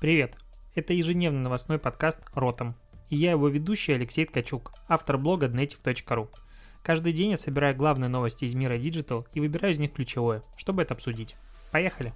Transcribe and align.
Привет! 0.00 0.36
Это 0.74 0.92
ежедневный 0.92 1.40
новостной 1.40 1.78
подкаст 1.78 2.20
«Ротом». 2.34 2.74
И 3.08 3.16
я 3.16 3.30
его 3.30 3.48
ведущий 3.48 3.92
Алексей 3.92 4.26
Ткачук, 4.26 4.72
автор 4.88 5.16
блога 5.16 5.46
dnetiv.ru. 5.46 6.28
Каждый 6.82 7.12
день 7.12 7.30
я 7.30 7.36
собираю 7.36 7.74
главные 7.74 8.08
новости 8.08 8.44
из 8.44 8.54
мира 8.54 8.74
Digital 8.74 9.26
и 9.32 9.40
выбираю 9.40 9.72
из 9.72 9.78
них 9.78 9.92
ключевое, 9.92 10.42
чтобы 10.56 10.82
это 10.82 10.94
обсудить. 10.94 11.36
Поехали! 11.70 12.12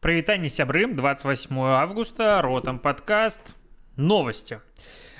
Привитание, 0.00 0.48
сябры, 0.48 0.92
28 0.92 1.56
августа, 1.58 2.40
Ротом 2.42 2.78
подкаст, 2.78 3.40
новости. 3.96 4.60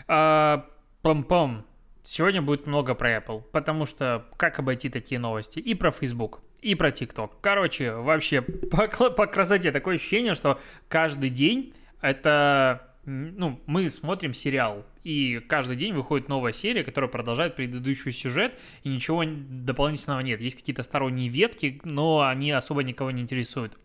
А, 0.09 0.66
пам-пам, 1.02 1.64
сегодня 2.02 2.43
будет 2.43 2.66
много 2.66 2.95
про 2.95 3.18
Apple, 3.18 3.43
потому 3.52 3.86
что 3.86 4.27
как 4.36 4.59
обойти 4.59 4.88
такие 4.88 5.20
новости? 5.20 5.61
И 5.61 5.75
про 5.75 5.93
Facebook, 5.93 6.41
и 6.66 6.74
про 6.74 6.88
TikTok. 6.90 7.30
Короче, 7.40 7.92
вообще 7.92 8.42
по, 8.42 8.88
по 8.88 9.26
красоте 9.26 9.70
такое 9.70 9.96
ощущение, 9.96 10.34
что 10.34 10.60
каждый 10.88 11.30
день 11.30 11.74
это 12.00 12.93
ну, 13.07 13.61
мы 13.66 13.88
смотрим 13.88 14.34
сериал, 14.34 14.84
и 15.04 15.40
каждый 15.48 15.76
день 15.76 15.93
выходит 15.93 16.29
новая 16.29 16.52
серия, 16.52 16.82
которая 16.82 17.08
продолжает 17.08 17.54
предыдущий 17.54 18.10
сюжет, 18.10 18.58
и 18.82 18.88
ничего 18.88 19.22
дополнительного 19.24 20.21
нет. 20.21 20.40
Есть 20.40 20.57
какие-то 20.57 20.82
сторонние 20.82 21.29
ветки, 21.29 21.80
но 21.84 22.26
они 22.26 22.50
особо 22.50 22.82
никого 22.82 23.12
не 23.12 23.22
интересуют. 23.22 23.79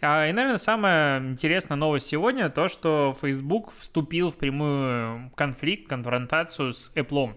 А, 0.00 0.28
и, 0.28 0.32
наверное, 0.32 0.58
самая 0.58 1.18
интересная 1.32 1.76
новость 1.76 2.06
сегодня 2.06 2.48
то, 2.48 2.68
что 2.68 3.16
Facebook 3.20 3.72
вступил 3.76 4.30
в 4.30 4.36
прямую 4.36 5.32
конфликт, 5.34 5.88
конфронтацию 5.88 6.72
с 6.72 6.92
Apple. 6.94 7.34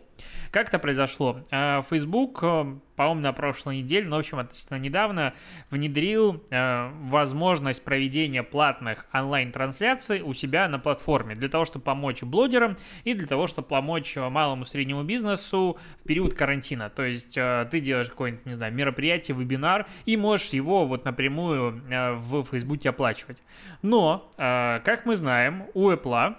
Как 0.51 0.69
это 0.69 0.79
произошло? 0.79 1.41
А, 1.51 1.81
Facebook, 1.81 2.39
э, 2.43 2.75
по-моему, 2.95 3.21
на 3.21 3.33
прошлой 3.33 3.77
неделе, 3.77 4.07
но, 4.07 4.17
в 4.17 4.19
общем, 4.19 4.39
относительно 4.39 4.77
недавно, 4.77 5.33
внедрил 5.71 6.43
э, 6.49 6.89
возможность 7.09 7.83
проведения 7.83 8.43
платных 8.43 9.05
онлайн-трансляций 9.11 10.21
у 10.21 10.33
себя 10.33 10.67
на 10.67 10.79
платформе 10.79 11.35
для 11.35 11.49
того, 11.49 11.65
чтобы 11.65 11.85
помочь 11.85 12.21
блогерам 12.21 12.77
и 13.03 13.13
для 13.13 13.25
того, 13.27 13.47
чтобы 13.47 13.67
помочь 13.67 14.15
малому 14.15 14.65
среднему 14.65 15.03
бизнесу 15.03 15.77
в 15.99 16.07
период 16.07 16.33
карантина. 16.33 16.89
То 16.89 17.03
есть 17.03 17.35
э, 17.35 17.67
ты 17.71 17.79
делаешь 17.79 18.09
какое-нибудь, 18.09 18.45
не 18.45 18.53
знаю, 18.53 18.73
мероприятие, 18.73 19.35
вебинар 19.35 19.87
и 20.05 20.17
можешь 20.17 20.49
его 20.49 20.85
вот 20.85 21.05
напрямую 21.05 21.81
в 22.19 22.43
Facebook 22.45 22.85
оплачивать. 22.85 23.41
Но, 23.81 24.31
как 24.37 25.05
мы 25.05 25.15
знаем, 25.15 25.65
у 25.73 25.89
Apple 25.89 26.35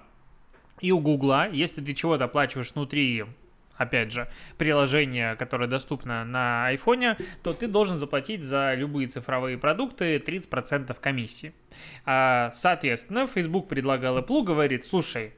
и 0.80 0.92
у 0.92 1.00
Гугла, 1.00 1.48
если 1.50 1.80
ты 1.80 1.94
чего-то 1.94 2.24
оплачиваешь 2.24 2.72
внутри 2.74 3.24
опять 3.76 4.12
же, 4.12 4.28
приложение, 4.58 5.36
которое 5.36 5.66
доступно 5.66 6.24
на 6.24 6.66
айфоне, 6.66 7.16
то 7.42 7.52
ты 7.52 7.66
должен 7.66 7.98
заплатить 7.98 8.42
за 8.42 8.74
любые 8.74 9.08
цифровые 9.08 9.58
продукты 9.58 10.16
30% 10.16 10.96
комиссии. 11.00 11.52
А, 12.04 12.52
соответственно, 12.54 13.26
Facebook 13.26 13.68
предлагал 13.68 14.18
Apple, 14.18 14.44
говорит, 14.44 14.84
слушай, 14.84 15.32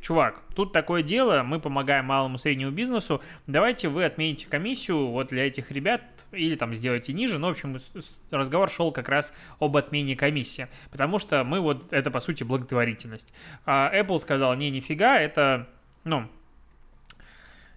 чувак, 0.00 0.42
тут 0.54 0.72
такое 0.72 1.02
дело, 1.02 1.42
мы 1.42 1.60
помогаем 1.60 2.06
малому 2.06 2.38
среднему 2.38 2.70
бизнесу, 2.70 3.22
давайте 3.46 3.88
вы 3.88 4.04
отмените 4.04 4.46
комиссию 4.46 5.08
вот 5.08 5.28
для 5.28 5.46
этих 5.46 5.70
ребят 5.70 6.02
или 6.32 6.56
там 6.56 6.74
сделайте 6.74 7.12
ниже, 7.12 7.38
но, 7.38 7.48
в 7.48 7.50
общем, 7.52 7.76
разговор 8.30 8.70
шел 8.70 8.92
как 8.92 9.08
раз 9.08 9.32
об 9.60 9.76
отмене 9.76 10.16
комиссии, 10.16 10.68
потому 10.90 11.18
что 11.18 11.44
мы 11.44 11.60
вот, 11.60 11.92
это, 11.92 12.10
по 12.10 12.20
сути, 12.20 12.42
благотворительность. 12.42 13.32
А 13.64 13.90
Apple 13.94 14.18
сказал, 14.18 14.54
не, 14.56 14.70
нифига, 14.70 15.18
это, 15.18 15.68
ну, 16.04 16.28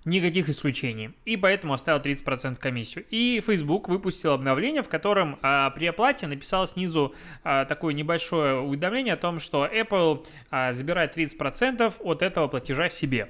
никаких 0.07 0.49
исключений. 0.49 1.11
И 1.25 1.37
поэтому 1.37 1.73
оставил 1.73 2.01
30% 2.01 2.55
комиссию. 2.55 3.05
И 3.11 3.41
Facebook 3.45 3.89
выпустил 3.89 4.31
обновление, 4.31 4.81
в 4.81 4.89
котором 4.89 5.37
а, 5.41 5.69
при 5.71 5.85
оплате 5.85 6.27
написал 6.27 6.65
снизу 6.65 7.13
а, 7.43 7.65
такое 7.65 7.93
небольшое 7.93 8.59
уведомление 8.59 9.13
о 9.13 9.17
том, 9.17 9.39
что 9.39 9.65
Apple 9.65 10.25
а, 10.49 10.73
забирает 10.73 11.15
30% 11.15 11.93
от 11.99 12.21
этого 12.21 12.47
платежа 12.47 12.89
себе 12.89 13.29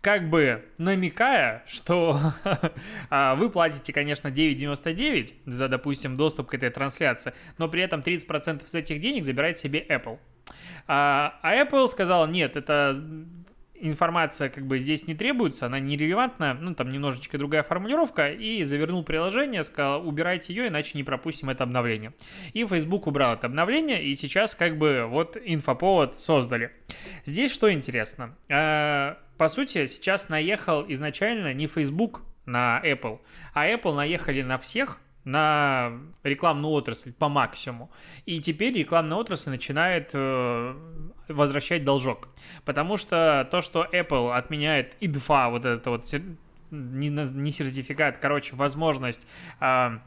как 0.00 0.30
бы 0.30 0.64
намекая, 0.78 1.62
что 1.66 2.18
а, 3.10 3.34
вы 3.34 3.50
платите, 3.50 3.92
конечно, 3.92 4.28
9,99 4.28 5.34
за, 5.46 5.68
допустим, 5.68 6.16
доступ 6.16 6.48
к 6.48 6.54
этой 6.54 6.70
трансляции, 6.70 7.34
но 7.58 7.68
при 7.68 7.82
этом 7.82 8.00
30% 8.00 8.66
с 8.66 8.74
этих 8.74 9.00
денег 9.00 9.24
забирает 9.24 9.58
себе 9.58 9.84
Apple. 9.86 10.18
А, 10.86 11.38
а 11.42 11.54
Apple 11.54 11.86
сказал, 11.88 12.26
нет, 12.26 12.56
это 12.56 12.98
информация 13.80 14.48
как 14.48 14.66
бы 14.66 14.78
здесь 14.78 15.06
не 15.06 15.14
требуется, 15.14 15.66
она 15.66 15.80
нерелевантна, 15.80 16.54
ну 16.54 16.74
там 16.74 16.92
немножечко 16.92 17.38
другая 17.38 17.62
формулировка, 17.62 18.30
и 18.30 18.62
завернул 18.64 19.04
приложение, 19.04 19.64
сказал, 19.64 20.06
убирайте 20.06 20.54
ее, 20.54 20.68
иначе 20.68 20.92
не 20.94 21.04
пропустим 21.04 21.50
это 21.50 21.64
обновление. 21.64 22.12
И 22.52 22.64
Facebook 22.64 23.06
убрал 23.06 23.34
это 23.34 23.46
обновление, 23.46 24.04
и 24.04 24.14
сейчас 24.16 24.54
как 24.54 24.78
бы 24.78 25.06
вот 25.08 25.36
инфоповод 25.42 26.20
создали. 26.20 26.72
Здесь 27.24 27.52
что 27.52 27.72
интересно, 27.72 28.36
а, 28.48 29.18
по 29.36 29.48
сути 29.48 29.86
сейчас 29.86 30.28
наехал 30.28 30.84
изначально 30.88 31.54
не 31.54 31.66
Facebook 31.66 32.22
на 32.46 32.80
Apple, 32.84 33.20
а 33.54 33.66
Apple 33.66 33.94
наехали 33.94 34.42
на 34.42 34.58
всех, 34.58 34.98
на 35.24 35.92
рекламную 36.22 36.72
отрасль 36.72 37.12
по 37.12 37.28
максимуму. 37.28 37.90
И 38.26 38.40
теперь 38.40 38.74
рекламная 38.74 39.18
отрасль 39.18 39.50
начинает 39.50 40.10
э, 40.14 40.74
возвращать 41.28 41.84
должок. 41.84 42.28
Потому 42.64 42.96
что 42.96 43.46
то, 43.50 43.60
что 43.60 43.86
Apple 43.92 44.34
отменяет 44.34 44.96
IDFA, 45.00 45.50
вот 45.50 45.64
это 45.64 45.90
вот 45.90 46.06
не, 46.70 47.08
не 47.08 47.50
сертификат, 47.50 48.18
короче, 48.18 48.54
возможность 48.56 49.26
э, 49.60 49.98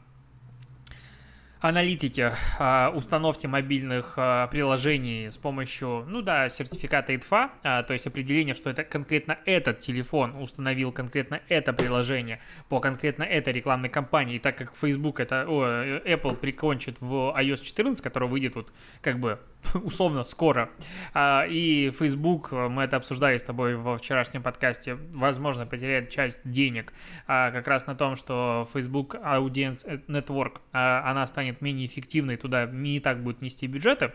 аналитики 1.64 2.30
а, 2.58 2.92
установки 2.94 3.46
мобильных 3.46 4.14
а, 4.18 4.48
приложений 4.48 5.30
с 5.30 5.38
помощью, 5.38 6.04
ну 6.06 6.20
да, 6.20 6.50
сертификата 6.50 7.14
IDFA, 7.14 7.52
а, 7.62 7.82
то 7.82 7.94
есть 7.94 8.06
определение, 8.06 8.54
что 8.54 8.68
это 8.68 8.84
конкретно 8.84 9.38
этот 9.46 9.80
телефон 9.80 10.36
установил 10.36 10.92
конкретно 10.92 11.40
это 11.48 11.72
приложение 11.72 12.40
по 12.68 12.80
конкретно 12.80 13.22
этой 13.22 13.54
рекламной 13.54 13.88
кампании, 13.88 14.36
и 14.36 14.38
так 14.38 14.58
как 14.58 14.76
Facebook 14.76 15.20
это, 15.20 15.46
о, 15.48 15.64
Apple 16.04 16.36
прикончит 16.36 16.98
в 17.00 17.34
iOS 17.34 17.62
14, 17.62 18.04
который 18.04 18.28
выйдет 18.28 18.56
вот 18.56 18.70
как 19.00 19.18
бы 19.18 19.40
условно 19.74 20.24
скоро, 20.24 20.70
и 21.16 21.92
Facebook, 21.98 22.52
мы 22.52 22.82
это 22.82 22.96
обсуждали 22.96 23.36
с 23.36 23.42
тобой 23.42 23.76
во 23.76 23.98
вчерашнем 23.98 24.42
подкасте, 24.42 24.94
возможно, 24.94 25.66
потеряет 25.66 26.10
часть 26.10 26.38
денег 26.44 26.92
как 27.26 27.66
раз 27.66 27.86
на 27.86 27.94
том, 27.94 28.16
что 28.16 28.68
Facebook 28.72 29.14
Audience 29.14 30.06
Network, 30.08 30.60
она 30.72 31.26
станет 31.26 31.60
менее 31.60 31.86
эффективной, 31.86 32.36
туда 32.36 32.66
не 32.66 33.00
так 33.00 33.22
будет 33.22 33.42
нести 33.42 33.66
бюджеты, 33.66 34.12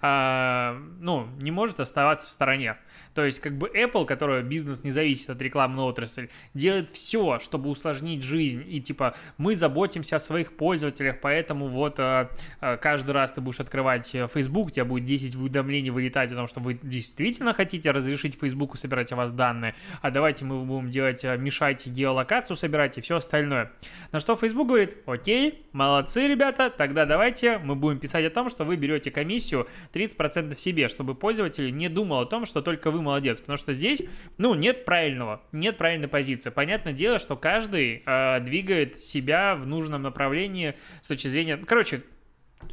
а, 0.00 0.78
ну, 1.00 1.26
не 1.38 1.50
может 1.50 1.80
оставаться 1.80 2.28
в 2.28 2.32
стороне. 2.32 2.76
То 3.14 3.24
есть, 3.24 3.40
как 3.40 3.56
бы 3.56 3.68
Apple, 3.68 4.04
которая 4.06 4.42
бизнес 4.42 4.84
не 4.84 4.90
зависит 4.90 5.30
от 5.30 5.40
рекламной 5.40 5.84
отрасли, 5.84 6.30
делает 6.52 6.90
все, 6.90 7.38
чтобы 7.40 7.70
усложнить 7.70 8.22
жизнь. 8.22 8.64
И 8.66 8.80
типа, 8.80 9.14
мы 9.38 9.54
заботимся 9.54 10.16
о 10.16 10.20
своих 10.20 10.56
пользователях, 10.56 11.20
поэтому 11.20 11.68
вот 11.68 11.94
а, 11.98 12.30
а, 12.60 12.76
каждый 12.76 13.12
раз 13.12 13.32
ты 13.32 13.40
будешь 13.40 13.60
открывать 13.60 14.08
Facebook, 14.32 14.68
у 14.68 14.70
тебя 14.70 14.84
будет 14.84 15.04
10 15.04 15.36
уведомлений 15.36 15.90
вылетать 15.90 16.32
о 16.32 16.34
том, 16.34 16.48
что 16.48 16.60
вы 16.60 16.78
действительно 16.82 17.52
хотите 17.54 17.90
разрешить 17.92 18.38
Facebook 18.38 18.76
собирать 18.76 19.12
о 19.12 19.16
вас 19.16 19.30
данные, 19.30 19.74
а 20.02 20.10
давайте 20.10 20.44
мы 20.44 20.64
будем 20.64 20.90
делать, 20.90 21.22
мешать 21.24 21.86
геолокацию 21.86 22.56
собирать 22.56 22.98
и 22.98 23.00
все 23.00 23.16
остальное. 23.16 23.72
На 24.10 24.20
что 24.20 24.36
Facebook 24.36 24.68
говорит, 24.68 24.96
окей, 25.06 25.66
молодцы, 25.72 26.26
ребята, 26.26 26.70
тогда 26.70 27.06
давайте 27.06 27.58
мы 27.58 27.76
будем 27.76 27.98
писать 27.98 28.24
о 28.24 28.30
том, 28.30 28.50
что 28.50 28.64
вы 28.64 28.76
берете 28.76 29.10
комиссию 29.10 29.68
30% 29.92 30.58
себе, 30.58 30.88
чтобы 30.88 31.14
пользователь 31.14 31.74
не 31.74 31.88
думал 31.88 32.20
о 32.20 32.26
том, 32.26 32.46
что 32.46 32.62
только 32.62 32.90
вы 32.90 33.03
молодец. 33.04 33.40
Потому 33.40 33.56
что 33.56 33.72
здесь, 33.72 34.02
ну, 34.38 34.54
нет 34.54 34.84
правильного, 34.84 35.42
нет 35.52 35.76
правильной 35.76 36.08
позиции. 36.08 36.50
Понятное 36.50 36.92
дело, 36.92 37.18
что 37.18 37.36
каждый 37.36 38.02
э, 38.04 38.40
двигает 38.40 38.98
себя 38.98 39.54
в 39.54 39.66
нужном 39.66 40.02
направлении 40.02 40.74
с 41.02 41.08
точки 41.08 41.28
зрения... 41.28 41.56
Короче, 41.56 42.02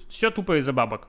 все 0.10 0.32
тупо 0.32 0.58
из-за 0.58 0.74
бабок. 0.74 1.08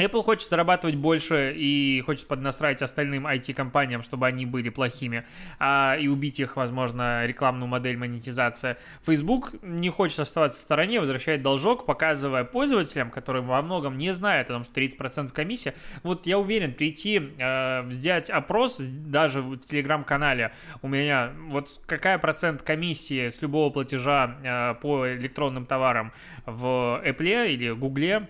Apple 0.00 0.22
хочет 0.22 0.48
зарабатывать 0.48 0.96
больше 0.96 1.54
и 1.56 2.02
хочет 2.06 2.26
поднастраивать 2.26 2.82
остальным 2.82 3.26
IT-компаниям, 3.26 4.02
чтобы 4.02 4.26
они 4.26 4.46
были 4.46 4.68
плохими, 4.68 5.24
а, 5.58 5.96
и 6.00 6.08
убить 6.08 6.40
их, 6.40 6.56
возможно, 6.56 7.26
рекламную 7.26 7.68
модель 7.68 7.96
монетизации. 7.96 8.76
Facebook 9.04 9.54
не 9.62 9.90
хочет 9.90 10.20
оставаться 10.20 10.58
в 10.58 10.62
стороне, 10.62 11.00
возвращает 11.00 11.42
должок, 11.42 11.86
показывая 11.86 12.44
пользователям, 12.44 13.10
которые 13.10 13.42
во 13.42 13.62
многом 13.62 13.98
не 13.98 14.12
знают 14.14 14.50
о 14.50 14.54
том, 14.54 14.64
что 14.64 14.80
30% 14.80 15.32
комиссия. 15.32 15.74
Вот 16.02 16.26
я 16.26 16.38
уверен, 16.38 16.74
прийти, 16.74 17.20
э, 17.38 17.82
взять 17.82 18.30
опрос 18.30 18.78
даже 18.78 19.42
в 19.42 19.58
Телеграм-канале 19.58 20.52
у 20.82 20.88
меня, 20.88 21.32
вот 21.48 21.68
какая 21.86 22.18
процент 22.18 22.62
комиссии 22.62 23.28
с 23.28 23.40
любого 23.42 23.70
платежа 23.70 24.36
э, 24.42 24.74
по 24.80 25.08
электронным 25.08 25.66
товарам 25.66 26.12
в 26.46 27.00
Apple 27.04 27.52
или 27.52 27.70
Google, 27.70 28.26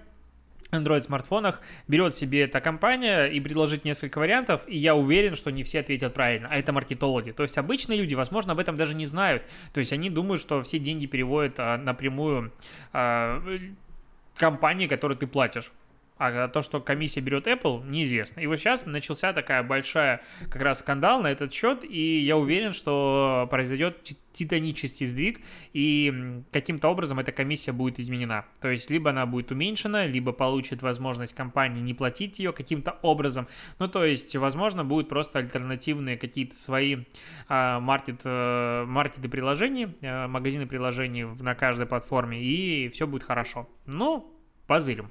Android-смартфонах 0.70 1.60
берет 1.88 2.14
себе 2.14 2.42
эта 2.42 2.60
компания 2.60 3.26
и 3.26 3.40
предложит 3.40 3.84
несколько 3.84 4.18
вариантов, 4.18 4.62
и 4.66 4.76
я 4.76 4.94
уверен, 4.94 5.36
что 5.36 5.50
не 5.50 5.62
все 5.62 5.80
ответят 5.80 6.14
правильно, 6.14 6.48
а 6.50 6.56
это 6.56 6.72
маркетологи. 6.72 7.32
То 7.32 7.42
есть 7.42 7.58
обычные 7.58 7.98
люди, 7.98 8.14
возможно, 8.14 8.52
об 8.52 8.58
этом 8.58 8.76
даже 8.76 8.94
не 8.94 9.06
знают. 9.06 9.42
То 9.72 9.80
есть 9.80 9.92
они 9.92 10.10
думают, 10.10 10.40
что 10.40 10.62
все 10.62 10.78
деньги 10.78 11.06
переводят 11.06 11.54
а, 11.58 11.76
напрямую 11.76 12.52
а, 12.92 13.42
компании, 14.36 14.86
которой 14.86 15.16
ты 15.16 15.26
платишь. 15.26 15.70
А 16.22 16.48
то, 16.48 16.60
что 16.60 16.80
комиссия 16.80 17.20
берет 17.20 17.46
Apple, 17.46 17.88
неизвестно. 17.88 18.40
И 18.40 18.46
вот 18.46 18.56
сейчас 18.56 18.84
начался 18.84 19.32
такая 19.32 19.62
большая 19.62 20.20
как 20.50 20.60
раз 20.60 20.80
скандал 20.80 21.22
на 21.22 21.28
этот 21.28 21.50
счет, 21.50 21.82
и 21.82 22.18
я 22.18 22.36
уверен, 22.36 22.74
что 22.74 23.48
произойдет 23.50 24.02
титанический 24.34 25.06
сдвиг, 25.06 25.40
и 25.72 26.42
каким-то 26.52 26.88
образом 26.88 27.20
эта 27.20 27.32
комиссия 27.32 27.72
будет 27.72 27.98
изменена. 27.98 28.44
То 28.60 28.68
есть 28.68 28.90
либо 28.90 29.08
она 29.08 29.24
будет 29.24 29.50
уменьшена, 29.50 30.04
либо 30.04 30.32
получит 30.32 30.82
возможность 30.82 31.34
компании 31.34 31.80
не 31.80 31.94
платить 31.94 32.38
ее 32.38 32.52
каким-то 32.52 32.98
образом. 33.00 33.48
Ну, 33.78 33.88
то 33.88 34.04
есть, 34.04 34.36
возможно, 34.36 34.84
будут 34.84 35.08
просто 35.08 35.38
альтернативные 35.38 36.18
какие-то 36.18 36.54
свои 36.54 37.04
а, 37.48 37.80
маркет, 37.80 38.20
а, 38.24 38.84
маркеты 38.84 39.30
приложений, 39.30 39.96
а, 40.02 40.28
магазины 40.28 40.66
приложений 40.66 41.28
на 41.40 41.54
каждой 41.54 41.86
платформе, 41.86 42.42
и 42.42 42.90
все 42.90 43.06
будет 43.06 43.22
хорошо. 43.22 43.70
Ну, 43.86 44.30
позырим. 44.66 45.08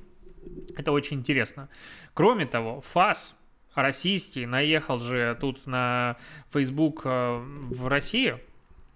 Это 0.75 0.91
очень 0.91 1.19
интересно. 1.19 1.69
Кроме 2.13 2.45
того, 2.45 2.81
ФАС 2.81 3.35
российский 3.75 4.45
наехал 4.45 4.99
же 4.99 5.37
тут 5.39 5.65
на 5.65 6.17
Facebook 6.51 7.05
в 7.05 7.87
Россию, 7.87 8.39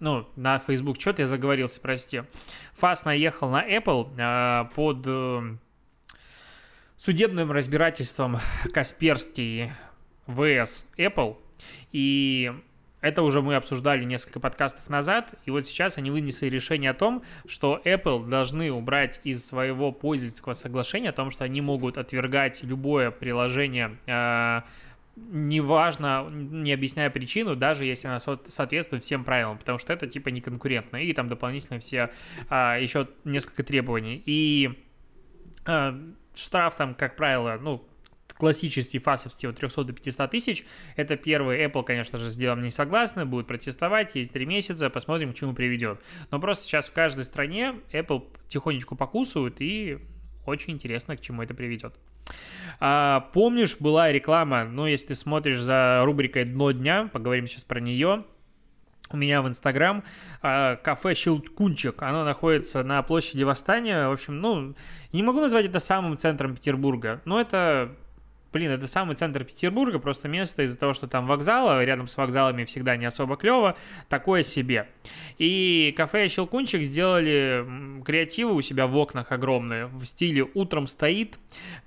ну, 0.00 0.28
на 0.36 0.58
Facebook, 0.58 1.00
что-то 1.00 1.22
я 1.22 1.28
заговорился, 1.28 1.80
прости. 1.80 2.22
ФАС 2.74 3.04
наехал 3.04 3.48
на 3.48 3.66
Apple 3.66 4.10
э, 4.18 4.74
под 4.74 5.02
э, 5.06 5.56
судебным 6.96 7.52
разбирательством 7.52 8.38
Касперский 8.72 9.72
ВС 10.26 10.86
Apple, 10.98 11.38
и 11.92 12.52
это 13.04 13.22
уже 13.22 13.42
мы 13.42 13.54
обсуждали 13.54 14.02
несколько 14.02 14.40
подкастов 14.40 14.88
назад, 14.88 15.34
и 15.44 15.50
вот 15.50 15.66
сейчас 15.66 15.98
они 15.98 16.10
вынесли 16.10 16.46
решение 16.46 16.90
о 16.90 16.94
том, 16.94 17.22
что 17.46 17.80
Apple 17.84 18.26
должны 18.28 18.72
убрать 18.72 19.20
из 19.24 19.46
своего 19.46 19.92
пользовательского 19.92 20.54
соглашения 20.54 21.10
о 21.10 21.12
том, 21.12 21.30
что 21.30 21.44
они 21.44 21.60
могут 21.60 21.98
отвергать 21.98 22.62
любое 22.62 23.10
приложение 23.10 23.98
э, 24.06 24.62
неважно, 25.16 26.26
не 26.30 26.72
объясняя 26.72 27.10
причину, 27.10 27.54
даже 27.54 27.84
если 27.84 28.08
она 28.08 28.20
соответствует 28.20 29.04
всем 29.04 29.22
правилам, 29.22 29.58
потому 29.58 29.78
что 29.78 29.92
это 29.92 30.06
типа 30.06 30.30
не 30.30 30.40
конкурентно, 30.40 30.96
и 30.96 31.12
там 31.12 31.28
дополнительно 31.28 31.78
все 31.80 32.10
а, 32.48 32.78
еще 32.78 33.08
несколько 33.24 33.62
требований. 33.62 34.22
И 34.24 34.82
а, 35.66 35.94
штраф 36.34 36.76
там, 36.76 36.94
как 36.94 37.16
правило, 37.16 37.58
ну, 37.60 37.86
классический 38.38 38.98
фасовский 38.98 39.48
от 39.48 39.56
300 39.56 39.84
до 39.84 39.92
500 39.92 40.30
тысяч. 40.30 40.64
Это 40.96 41.16
первый. 41.16 41.64
Apple, 41.64 41.84
конечно 41.84 42.18
же, 42.18 42.30
с 42.30 42.36
делом 42.36 42.62
не 42.62 42.70
согласны, 42.70 43.24
будет 43.24 43.46
протестовать, 43.46 44.14
есть 44.14 44.32
три 44.32 44.46
месяца, 44.46 44.90
посмотрим, 44.90 45.32
к 45.32 45.36
чему 45.36 45.54
приведет. 45.54 46.00
Но 46.30 46.40
просто 46.40 46.64
сейчас 46.64 46.88
в 46.88 46.92
каждой 46.92 47.24
стране 47.24 47.76
Apple 47.92 48.24
тихонечку 48.48 48.96
покусывают, 48.96 49.56
и 49.60 49.98
очень 50.46 50.74
интересно, 50.74 51.16
к 51.16 51.20
чему 51.20 51.42
это 51.42 51.54
приведет. 51.54 51.94
А, 52.80 53.28
помнишь, 53.32 53.76
была 53.78 54.10
реклама, 54.10 54.64
ну, 54.64 54.86
если 54.86 55.08
ты 55.08 55.14
смотришь 55.14 55.60
за 55.60 56.02
рубрикой 56.04 56.44
«Дно 56.44 56.70
дня», 56.72 57.08
поговорим 57.12 57.46
сейчас 57.46 57.64
про 57.64 57.80
нее, 57.80 58.24
у 59.10 59.16
меня 59.16 59.42
в 59.42 59.48
Инстаграм 59.48 60.02
а, 60.42 60.76
кафе 60.76 61.14
Щелкунчик. 61.14 62.02
Оно 62.02 62.24
находится 62.24 62.82
на 62.82 63.02
площади 63.02 63.42
Восстания. 63.42 64.08
В 64.08 64.12
общем, 64.12 64.40
ну, 64.40 64.74
не 65.12 65.22
могу 65.22 65.40
назвать 65.40 65.66
это 65.66 65.78
самым 65.78 66.16
центром 66.16 66.56
Петербурга, 66.56 67.20
но 67.24 67.40
это 67.40 67.94
блин, 68.54 68.70
это 68.70 68.86
самый 68.86 69.16
центр 69.16 69.42
Петербурга, 69.42 69.98
просто 69.98 70.28
место 70.28 70.62
из-за 70.62 70.78
того, 70.78 70.94
что 70.94 71.08
там 71.08 71.26
вокзалы, 71.26 71.84
рядом 71.84 72.06
с 72.06 72.16
вокзалами 72.16 72.64
всегда 72.64 72.96
не 72.96 73.04
особо 73.04 73.36
клево, 73.36 73.76
такое 74.08 74.44
себе. 74.44 74.88
И 75.38 75.92
кафе 75.96 76.28
Щелкунчик 76.28 76.84
сделали 76.84 77.66
креативы 78.04 78.54
у 78.54 78.60
себя 78.62 78.86
в 78.86 78.96
окнах 78.96 79.32
огромные, 79.32 79.86
в 79.86 80.06
стиле 80.06 80.46
«Утром 80.54 80.86
стоит», 80.86 81.36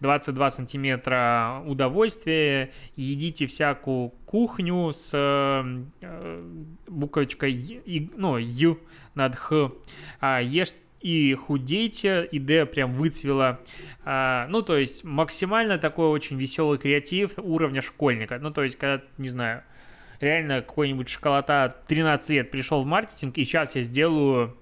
22 0.02 0.50
сантиметра 0.52 1.64
удовольствия, 1.66 2.74
едите 2.98 3.48
всякую 3.48 4.10
кухню 4.26 4.92
с 4.92 5.12
э, 5.14 6.44
буковочкой, 6.88 7.82
ну, 8.18 8.38
«ю» 8.38 8.78
над 9.16 9.36
«х», 9.36 9.72
а, 10.20 10.42
ешь 10.42 10.74
и 11.02 11.34
худейте, 11.36 12.28
и 12.32 12.40
Д 12.40 12.66
прям 12.66 12.94
выцвела. 12.94 13.60
А, 14.04 14.48
ну, 14.50 14.62
то 14.62 14.78
есть 14.78 15.04
максимально 15.04 15.78
такой 15.78 16.08
очень 16.08 16.38
веселый 16.38 16.78
креатив 16.78 17.34
уровня 17.38 17.82
школьника. 17.82 18.40
Ну, 18.40 18.52
то 18.52 18.64
есть, 18.64 18.78
когда, 18.78 19.04
не 19.18 19.30
знаю, 19.30 19.64
реально 20.20 20.62
какой-нибудь 20.62 21.10
шоколада 21.10 21.76
13 21.88 22.30
лет 22.30 22.52
пришел 22.52 22.84
в 22.84 22.86
маркетинг, 22.86 23.38
и 23.38 23.46
сейчас 23.46 23.76
я 23.76 23.84
сделаю 23.84 24.58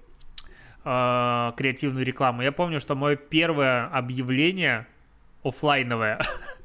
э, 0.84 1.52
креативную 1.56 2.04
рекламу. 2.04 2.42
Я 2.42 2.52
помню, 2.52 2.80
что 2.80 2.94
мое 2.94 3.16
первое 3.16 3.86
объявление 3.86 4.86
офлайновое, 5.42 6.20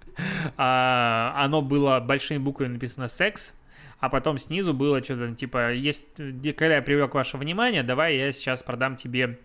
а, 0.58 1.34
оно 1.38 1.62
было 1.62 2.00
большими 2.00 2.40
буквами 2.40 2.74
написано 2.74 3.08
«секс», 3.08 3.54
а 4.02 4.10
потом 4.10 4.38
снизу 4.40 4.74
было 4.74 5.02
что-то 5.02 5.34
типа, 5.34 5.72
есть, 5.72 6.08
когда 6.16 6.76
я 6.76 6.82
привлек 6.82 7.14
ваше 7.14 7.38
внимание, 7.38 7.84
давай 7.84 8.18
я 8.18 8.34
сейчас 8.34 8.64
продам 8.64 8.98
тебе 8.98 9.40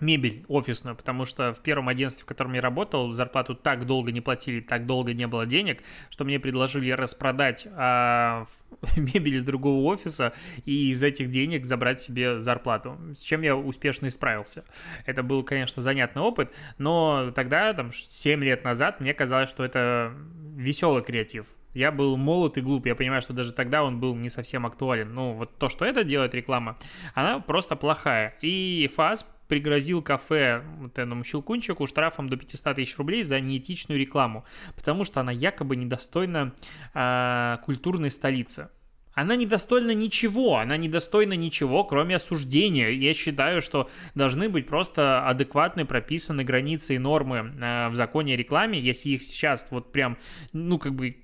мебель 0.00 0.44
офисную, 0.48 0.96
потому 0.96 1.24
что 1.24 1.54
в 1.54 1.60
первом 1.60 1.88
агентстве, 1.88 2.24
в 2.24 2.26
котором 2.26 2.52
я 2.54 2.60
работал, 2.60 3.12
зарплату 3.12 3.54
так 3.54 3.86
долго 3.86 4.12
не 4.12 4.20
платили, 4.20 4.60
так 4.60 4.86
долго 4.86 5.14
не 5.14 5.26
было 5.26 5.46
денег, 5.46 5.82
что 6.10 6.24
мне 6.24 6.40
предложили 6.40 6.90
распродать 6.90 7.66
а, 7.74 8.46
мебель 8.96 9.36
из 9.36 9.44
другого 9.44 9.84
офиса 9.84 10.32
и 10.64 10.90
из 10.90 11.02
этих 11.02 11.30
денег 11.30 11.64
забрать 11.64 12.02
себе 12.02 12.40
зарплату, 12.40 12.98
с 13.16 13.22
чем 13.22 13.42
я 13.42 13.56
успешно 13.56 14.08
исправился. 14.08 14.64
Это 15.06 15.22
был, 15.22 15.42
конечно, 15.42 15.80
занятный 15.80 16.22
опыт, 16.22 16.52
но 16.76 17.32
тогда, 17.34 17.72
там, 17.72 17.92
7 17.92 18.42
лет 18.42 18.64
назад, 18.64 19.00
мне 19.00 19.14
казалось, 19.14 19.48
что 19.48 19.64
это 19.64 20.12
веселый 20.56 21.02
креатив. 21.02 21.46
Я 21.74 21.90
был 21.90 22.16
молод 22.16 22.56
и 22.56 22.60
глуп, 22.60 22.86
я 22.86 22.94
понимаю, 22.94 23.20
что 23.20 23.32
даже 23.32 23.52
тогда 23.52 23.82
он 23.82 24.00
был 24.00 24.14
не 24.14 24.30
совсем 24.30 24.64
актуален. 24.64 25.12
Ну, 25.12 25.32
вот 25.34 25.58
то, 25.58 25.68
что 25.68 25.84
это 25.84 26.04
делает 26.04 26.34
реклама, 26.34 26.78
она 27.14 27.40
просто 27.40 27.76
плохая. 27.76 28.34
И 28.40 28.90
ФАС 28.94 29.26
пригрозил 29.48 30.00
кафе 30.00 30.62
вот 30.78 30.98
этому 30.98 31.24
щелкунчику 31.24 31.86
штрафом 31.86 32.28
до 32.28 32.36
500 32.36 32.76
тысяч 32.76 32.96
рублей 32.96 33.24
за 33.24 33.40
неэтичную 33.40 33.98
рекламу, 33.98 34.44
потому 34.74 35.04
что 35.04 35.20
она 35.20 35.32
якобы 35.32 35.76
недостойна 35.76 36.54
э, 36.94 37.58
культурной 37.64 38.10
столицы. 38.10 38.68
Она 39.12 39.36
недостойна 39.36 39.92
ничего, 39.92 40.56
она 40.56 40.76
недостойна 40.76 41.34
ничего, 41.34 41.84
кроме 41.84 42.16
осуждения. 42.16 42.88
Я 42.88 43.14
считаю, 43.14 43.62
что 43.62 43.88
должны 44.16 44.48
быть 44.48 44.66
просто 44.66 45.28
адекватно 45.28 45.86
прописаны 45.86 46.42
границы 46.42 46.96
и 46.96 46.98
нормы 46.98 47.36
э, 47.36 47.88
в 47.90 47.94
законе 47.94 48.34
о 48.34 48.36
рекламе. 48.36 48.80
Если 48.80 49.10
их 49.10 49.22
сейчас 49.22 49.68
вот 49.70 49.92
прям, 49.92 50.18
ну, 50.52 50.78
как 50.78 50.94
бы 50.94 51.16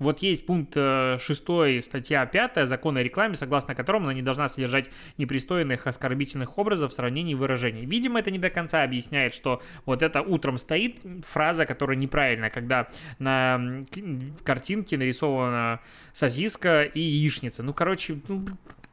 вот 0.00 0.20
есть 0.20 0.46
пункт 0.46 0.74
6 0.74 0.78
э, 1.28 1.82
статья 1.82 2.26
5 2.26 2.66
закона 2.66 3.00
о 3.00 3.02
рекламе, 3.02 3.34
согласно 3.34 3.74
которому 3.74 4.06
она 4.06 4.14
не 4.14 4.22
должна 4.22 4.48
содержать 4.48 4.90
непристойных 5.18 5.86
оскорбительных 5.86 6.58
образов, 6.58 6.92
сравнений 6.94 7.32
и 7.32 7.34
выражений. 7.34 7.84
Видимо, 7.84 8.18
это 8.18 8.30
не 8.30 8.38
до 8.38 8.48
конца 8.48 8.82
объясняет, 8.82 9.34
что 9.34 9.62
вот 9.84 10.02
это 10.02 10.22
утром 10.22 10.56
стоит 10.56 11.00
фраза, 11.24 11.66
которая 11.66 11.98
неправильная, 11.98 12.48
когда 12.48 12.88
на 13.18 13.84
картинке 14.42 14.96
нарисована 14.96 15.80
сосиска 16.14 16.82
и 16.82 17.00
яичница. 17.00 17.62
Ну, 17.62 17.74
короче, 17.74 18.20
ну, 18.26 18.46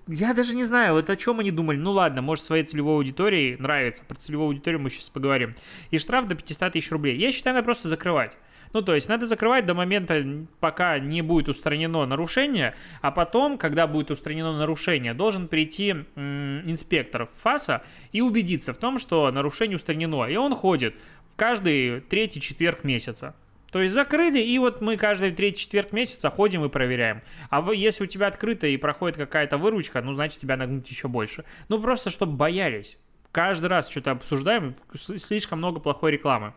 я 0.08 0.34
даже 0.34 0.56
не 0.56 0.64
знаю, 0.64 0.94
вот 0.94 1.10
о 1.10 1.16
чем 1.18 1.40
они 1.40 1.52
думали. 1.52 1.78
Ну 1.78 1.92
ладно, 1.92 2.22
может, 2.22 2.46
своей 2.46 2.64
целевой 2.64 2.96
аудитории 2.96 3.58
нравится. 3.60 4.04
Про 4.06 4.16
целевую 4.16 4.48
аудиторию 4.48 4.82
мы 4.82 4.90
сейчас 4.90 5.10
поговорим. 5.10 5.56
И 5.92 6.00
штраф 6.00 6.28
до 6.28 6.36
500 6.36 6.74
тысяч 6.74 6.92
рублей. 6.92 7.18
Я 7.18 7.32
считаю, 7.32 7.56
надо 7.56 7.66
просто 7.66 7.90
закрывать. 7.90 8.38
Ну, 8.74 8.82
то 8.82 8.96
есть 8.96 9.10
надо 9.10 9.26
закрывать 9.26 9.66
до 9.66 9.74
момента, 9.74 10.24
пока 10.60 11.00
не 11.00 11.22
будет 11.22 11.48
устранено 11.50 12.06
нарушение, 12.06 12.76
а 13.02 13.12
потом, 13.12 13.58
когда 13.58 13.88
будет 13.88 14.12
устранено 14.12 14.58
нарушение, 14.58 15.14
должен 15.14 15.48
прийти 15.48 15.96
м, 16.16 16.64
инспектор 16.66 17.30
ФАСа 17.38 17.84
и 18.12 18.22
убедиться 18.22 18.74
в 18.74 18.78
том, 18.78 19.00
что 19.00 19.32
нарушение 19.32 19.78
устранено. 19.78 20.26
И 20.26 20.36
он 20.36 20.56
ходит 20.56 20.96
в 21.32 21.36
каждый 21.36 22.02
третий 22.02 22.42
четверг 22.42 22.84
месяца. 22.84 23.36
То 23.72 23.82
есть 23.82 23.94
закрыли, 23.94 24.40
и 24.40 24.58
вот 24.60 24.82
мы 24.82 24.96
каждый 24.98 25.32
третий 25.32 25.64
четверг 25.64 25.92
месяца 25.92 26.30
ходим 26.30 26.64
и 26.64 26.70
проверяем. 26.70 27.22
А 27.50 27.62
вы, 27.62 27.76
если 27.76 28.06
у 28.06 28.08
тебя 28.08 28.28
открыто 28.28 28.66
и 28.66 28.78
проходит 28.78 29.18
какая-то 29.18 29.58
выручка, 29.58 30.02
ну, 30.02 30.14
значит, 30.14 30.40
тебя 30.40 30.56
нагнуть 30.56 30.90
еще 30.90 31.08
больше. 31.08 31.44
Ну, 31.68 31.82
просто 31.82 32.10
чтобы 32.10 32.34
боялись. 32.34 32.98
Каждый 33.32 33.68
раз 33.68 33.90
что-то 33.90 34.12
обсуждаем, 34.12 34.76
слишком 34.96 35.60
много 35.60 35.80
плохой 35.80 36.12
рекламы. 36.14 36.54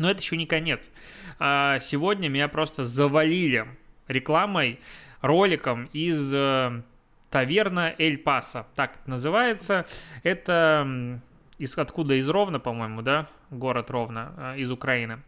Но 0.00 0.10
это 0.10 0.22
еще 0.22 0.38
не 0.38 0.46
конец. 0.46 0.88
А, 1.38 1.78
сегодня 1.78 2.28
меня 2.28 2.48
просто 2.48 2.84
завалили 2.84 3.66
рекламой, 4.08 4.80
роликом 5.20 5.90
из 5.92 6.32
э, 6.32 6.80
таверна 7.28 7.94
Эль 7.98 8.16
Паса, 8.16 8.66
так 8.76 8.92
это 8.96 9.10
называется. 9.10 9.84
Это 10.22 11.20
из 11.58 11.76
откуда? 11.76 12.14
Из 12.14 12.26
Ровно, 12.30 12.58
по-моему, 12.60 13.02
да? 13.02 13.28
Город 13.50 13.90
Ровно, 13.90 14.32
э, 14.56 14.60
из 14.60 14.70
Украины. 14.70 15.20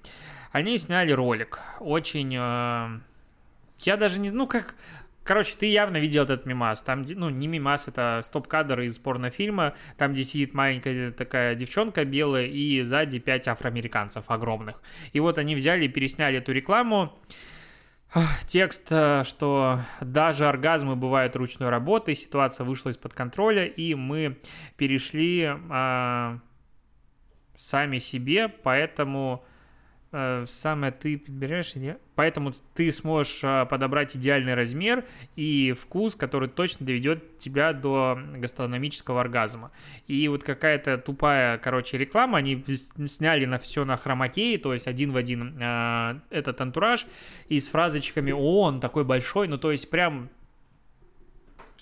Они 0.52 0.78
сняли 0.78 1.12
ролик. 1.12 1.60
Очень... 1.78 2.34
Э, 2.34 2.98
я 3.80 3.96
даже 3.98 4.20
не... 4.20 4.30
Ну, 4.30 4.46
как 4.46 4.74
Короче, 5.24 5.54
ты 5.56 5.66
явно 5.66 5.98
видел 5.98 6.24
этот 6.24 6.46
мимас. 6.46 6.82
Там, 6.82 7.04
ну, 7.08 7.30
не 7.30 7.46
мимас, 7.46 7.86
это 7.86 8.22
стоп-кадр 8.24 8.80
из 8.80 8.98
порнофильма, 8.98 9.74
там, 9.96 10.12
где 10.12 10.24
сидит 10.24 10.52
маленькая 10.52 11.12
такая 11.12 11.54
девчонка 11.54 12.04
белая, 12.04 12.46
и 12.46 12.82
сзади 12.82 13.18
пять 13.18 13.46
афроамериканцев 13.46 14.24
огромных. 14.28 14.82
И 15.12 15.20
вот 15.20 15.38
они 15.38 15.54
взяли 15.54 15.84
и 15.84 15.88
пересняли 15.88 16.38
эту 16.38 16.52
рекламу. 16.52 17.12
Текст, 18.46 18.88
э, 18.90 19.22
что 19.24 19.80
даже 20.02 20.46
оргазмы 20.46 20.96
бывают 20.96 21.34
ручной 21.34 21.70
работой, 21.70 22.14
ситуация 22.14 22.64
вышла 22.64 22.90
из-под 22.90 23.14
контроля, 23.14 23.64
и 23.64 23.94
мы 23.94 24.38
перешли 24.76 25.48
а, 25.70 26.38
сами 27.56 27.98
себе, 28.00 28.48
поэтому 28.48 29.44
Э, 30.14 30.44
самое 30.46 30.92
ты 30.92 31.16
подбираешь, 31.16 31.72
поэтому 32.14 32.52
ты 32.74 32.92
сможешь 32.92 33.40
э, 33.42 33.64
подобрать 33.64 34.14
идеальный 34.14 34.54
размер 34.54 35.06
и 35.36 35.72
вкус, 35.72 36.14
который 36.16 36.50
точно 36.50 36.84
доведет 36.84 37.38
тебя 37.38 37.72
до 37.72 38.18
гастрономического 38.36 39.22
оргазма. 39.22 39.70
И 40.08 40.28
вот 40.28 40.42
какая-то 40.42 40.98
тупая, 40.98 41.56
короче, 41.56 41.96
реклама, 41.96 42.38
они 42.38 42.62
сняли 43.06 43.46
на 43.46 43.58
все 43.58 43.86
на 43.86 43.96
хромакее, 43.96 44.58
то 44.58 44.74
есть 44.74 44.86
один 44.86 45.12
в 45.12 45.16
один 45.16 45.56
э, 45.58 46.20
этот 46.28 46.60
антураж, 46.60 47.06
и 47.48 47.58
с 47.58 47.70
фразочками 47.70 48.32
«О, 48.32 48.60
он 48.60 48.80
такой 48.80 49.04
большой», 49.04 49.48
ну 49.48 49.56
то 49.56 49.72
есть 49.72 49.88
прям 49.88 50.28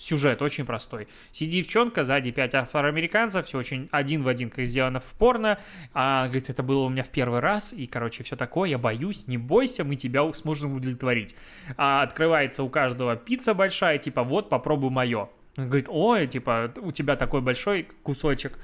сюжет 0.01 0.41
очень 0.41 0.65
простой. 0.65 1.09
Сидит 1.31 1.65
девчонка, 1.65 2.05
сзади 2.05 2.31
пять 2.31 2.55
афроамериканцев, 2.55 3.47
все 3.47 3.59
очень 3.59 3.89
один 3.93 4.23
в 4.23 4.29
один, 4.29 4.51
как 4.51 4.65
сделано 4.65 5.01
в 5.01 5.13
порно. 5.19 5.59
А, 5.93 6.25
говорит, 6.25 6.49
это 6.49 6.63
было 6.63 6.85
у 6.85 6.89
меня 6.89 7.03
в 7.03 7.11
первый 7.11 7.41
раз, 7.41 7.73
и, 7.73 7.87
короче, 7.87 8.25
все 8.25 8.37
такое, 8.37 8.71
я 8.71 8.79
боюсь, 8.79 9.27
не 9.27 9.37
бойся, 9.37 9.85
мы 9.85 9.97
тебя 9.97 10.31
сможем 10.33 10.75
удовлетворить. 10.75 11.35
А, 11.77 12.03
открывается 12.03 12.63
у 12.63 12.71
каждого 12.71 13.17
пицца 13.17 13.53
большая, 13.53 13.99
типа, 13.99 14.25
вот, 14.25 14.49
попробуй 14.49 14.91
мое. 14.91 15.29
Он 15.57 15.67
говорит, 15.67 15.87
ой, 15.89 16.27
типа, 16.27 16.73
у 16.79 16.93
тебя 16.93 17.17
такой 17.17 17.43
большой 17.43 17.89
кусочек. 18.03 18.59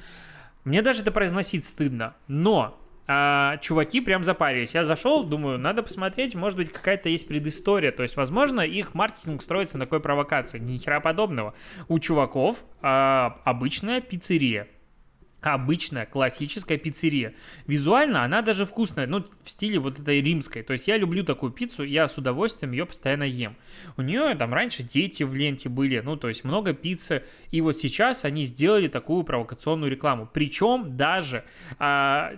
Мне 0.64 0.82
даже 0.82 1.02
это 1.02 1.12
произносить 1.12 1.66
стыдно, 1.66 2.14
но 2.28 2.80
а, 3.06 3.58
чуваки 3.58 4.00
прям 4.00 4.25
запарились. 4.25 4.75
Я 4.75 4.84
зашел, 4.84 5.25
думаю, 5.25 5.58
надо 5.58 5.82
посмотреть, 5.82 6.34
может 6.34 6.56
быть, 6.56 6.72
какая-то 6.72 7.08
есть 7.08 7.28
предыстория. 7.28 7.92
То 7.92 8.02
есть, 8.02 8.16
возможно, 8.16 8.60
их 8.60 8.94
маркетинг 8.94 9.42
строится 9.42 9.78
на 9.78 9.84
такой 9.84 10.00
провокации. 10.00 10.58
Ни 10.58 10.76
хера 10.78 11.00
подобного. 11.00 11.54
У 11.88 11.98
чуваков 11.98 12.58
а, 12.82 13.40
обычная 13.44 14.00
пиццерия. 14.00 14.68
Обычная 15.42 16.06
классическая 16.06 16.76
пиццерия. 16.76 17.34
Визуально 17.68 18.25
она 18.25 18.42
даже 18.42 18.66
вкусная, 18.66 19.06
ну, 19.06 19.25
в 19.44 19.50
стиле 19.50 19.78
вот 19.78 20.00
этой 20.00 20.20
римской. 20.20 20.64
То 20.64 20.72
есть 20.72 20.88
я 20.88 20.96
люблю 20.96 21.22
такую 21.22 21.52
пиццу, 21.52 21.84
я 21.84 22.08
с 22.08 22.18
удовольствием 22.18 22.72
ее 22.72 22.84
постоянно 22.84 23.22
ем. 23.22 23.54
У 23.96 24.02
нее 24.02 24.34
там 24.34 24.52
раньше 24.52 24.82
дети 24.82 25.22
в 25.22 25.32
ленте 25.36 25.68
были, 25.68 26.00
ну, 26.00 26.16
то 26.16 26.28
есть 26.28 26.42
много 26.42 26.72
пиццы. 26.72 27.22
И 27.52 27.60
вот 27.60 27.76
сейчас 27.76 28.25
они 28.25 28.44
сделали 28.44 28.88
такую 28.88 29.22
провокационную 29.22 29.92
рекламу. 29.92 30.28
Причем 30.32 30.96
даже 30.96 31.44
а, 31.78 32.32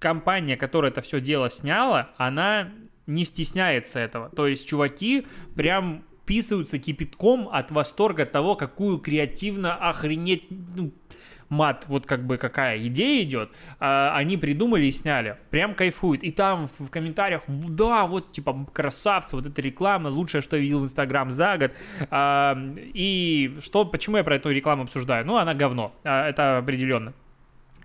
компания, 0.00 0.56
которая 0.56 0.90
это 0.90 1.02
все 1.02 1.20
дело 1.20 1.50
сняла, 1.50 2.10
она 2.16 2.70
не 3.06 3.24
стесняется 3.24 4.00
этого. 4.00 4.30
То 4.30 4.48
есть 4.48 4.68
чуваки 4.68 5.26
прям 5.54 6.02
писаются 6.24 6.78
кипятком 6.78 7.48
от 7.52 7.70
восторга 7.70 8.26
того, 8.26 8.56
какую 8.56 8.98
креативно 8.98 9.74
охренеть 9.74 10.46
ну, 10.48 10.92
мат, 11.48 11.84
вот 11.88 12.06
как 12.06 12.24
бы 12.24 12.38
какая 12.38 12.78
идея 12.86 13.24
идет, 13.24 13.50
а, 13.80 14.16
они 14.16 14.36
придумали 14.36 14.86
и 14.86 14.92
сняли. 14.92 15.36
Прям 15.50 15.74
кайфуют. 15.74 16.22
И 16.22 16.30
там 16.30 16.70
в, 16.78 16.88
комментариях, 16.88 17.42
да, 17.48 18.06
вот 18.06 18.32
типа 18.32 18.66
красавцы, 18.72 19.36
вот 19.36 19.46
эта 19.46 19.60
реклама, 19.60 20.08
лучшее, 20.08 20.40
что 20.40 20.56
я 20.56 20.62
видел 20.62 20.80
в 20.80 20.84
Инстаграм 20.84 21.30
за 21.30 21.58
год. 21.58 21.72
А, 22.10 22.56
и 22.76 23.58
что, 23.62 23.84
почему 23.84 24.16
я 24.16 24.24
про 24.24 24.36
эту 24.36 24.50
рекламу 24.50 24.84
обсуждаю? 24.84 25.26
Ну, 25.26 25.36
она 25.36 25.54
говно, 25.54 25.92
а, 26.04 26.28
это 26.28 26.58
определенно 26.58 27.12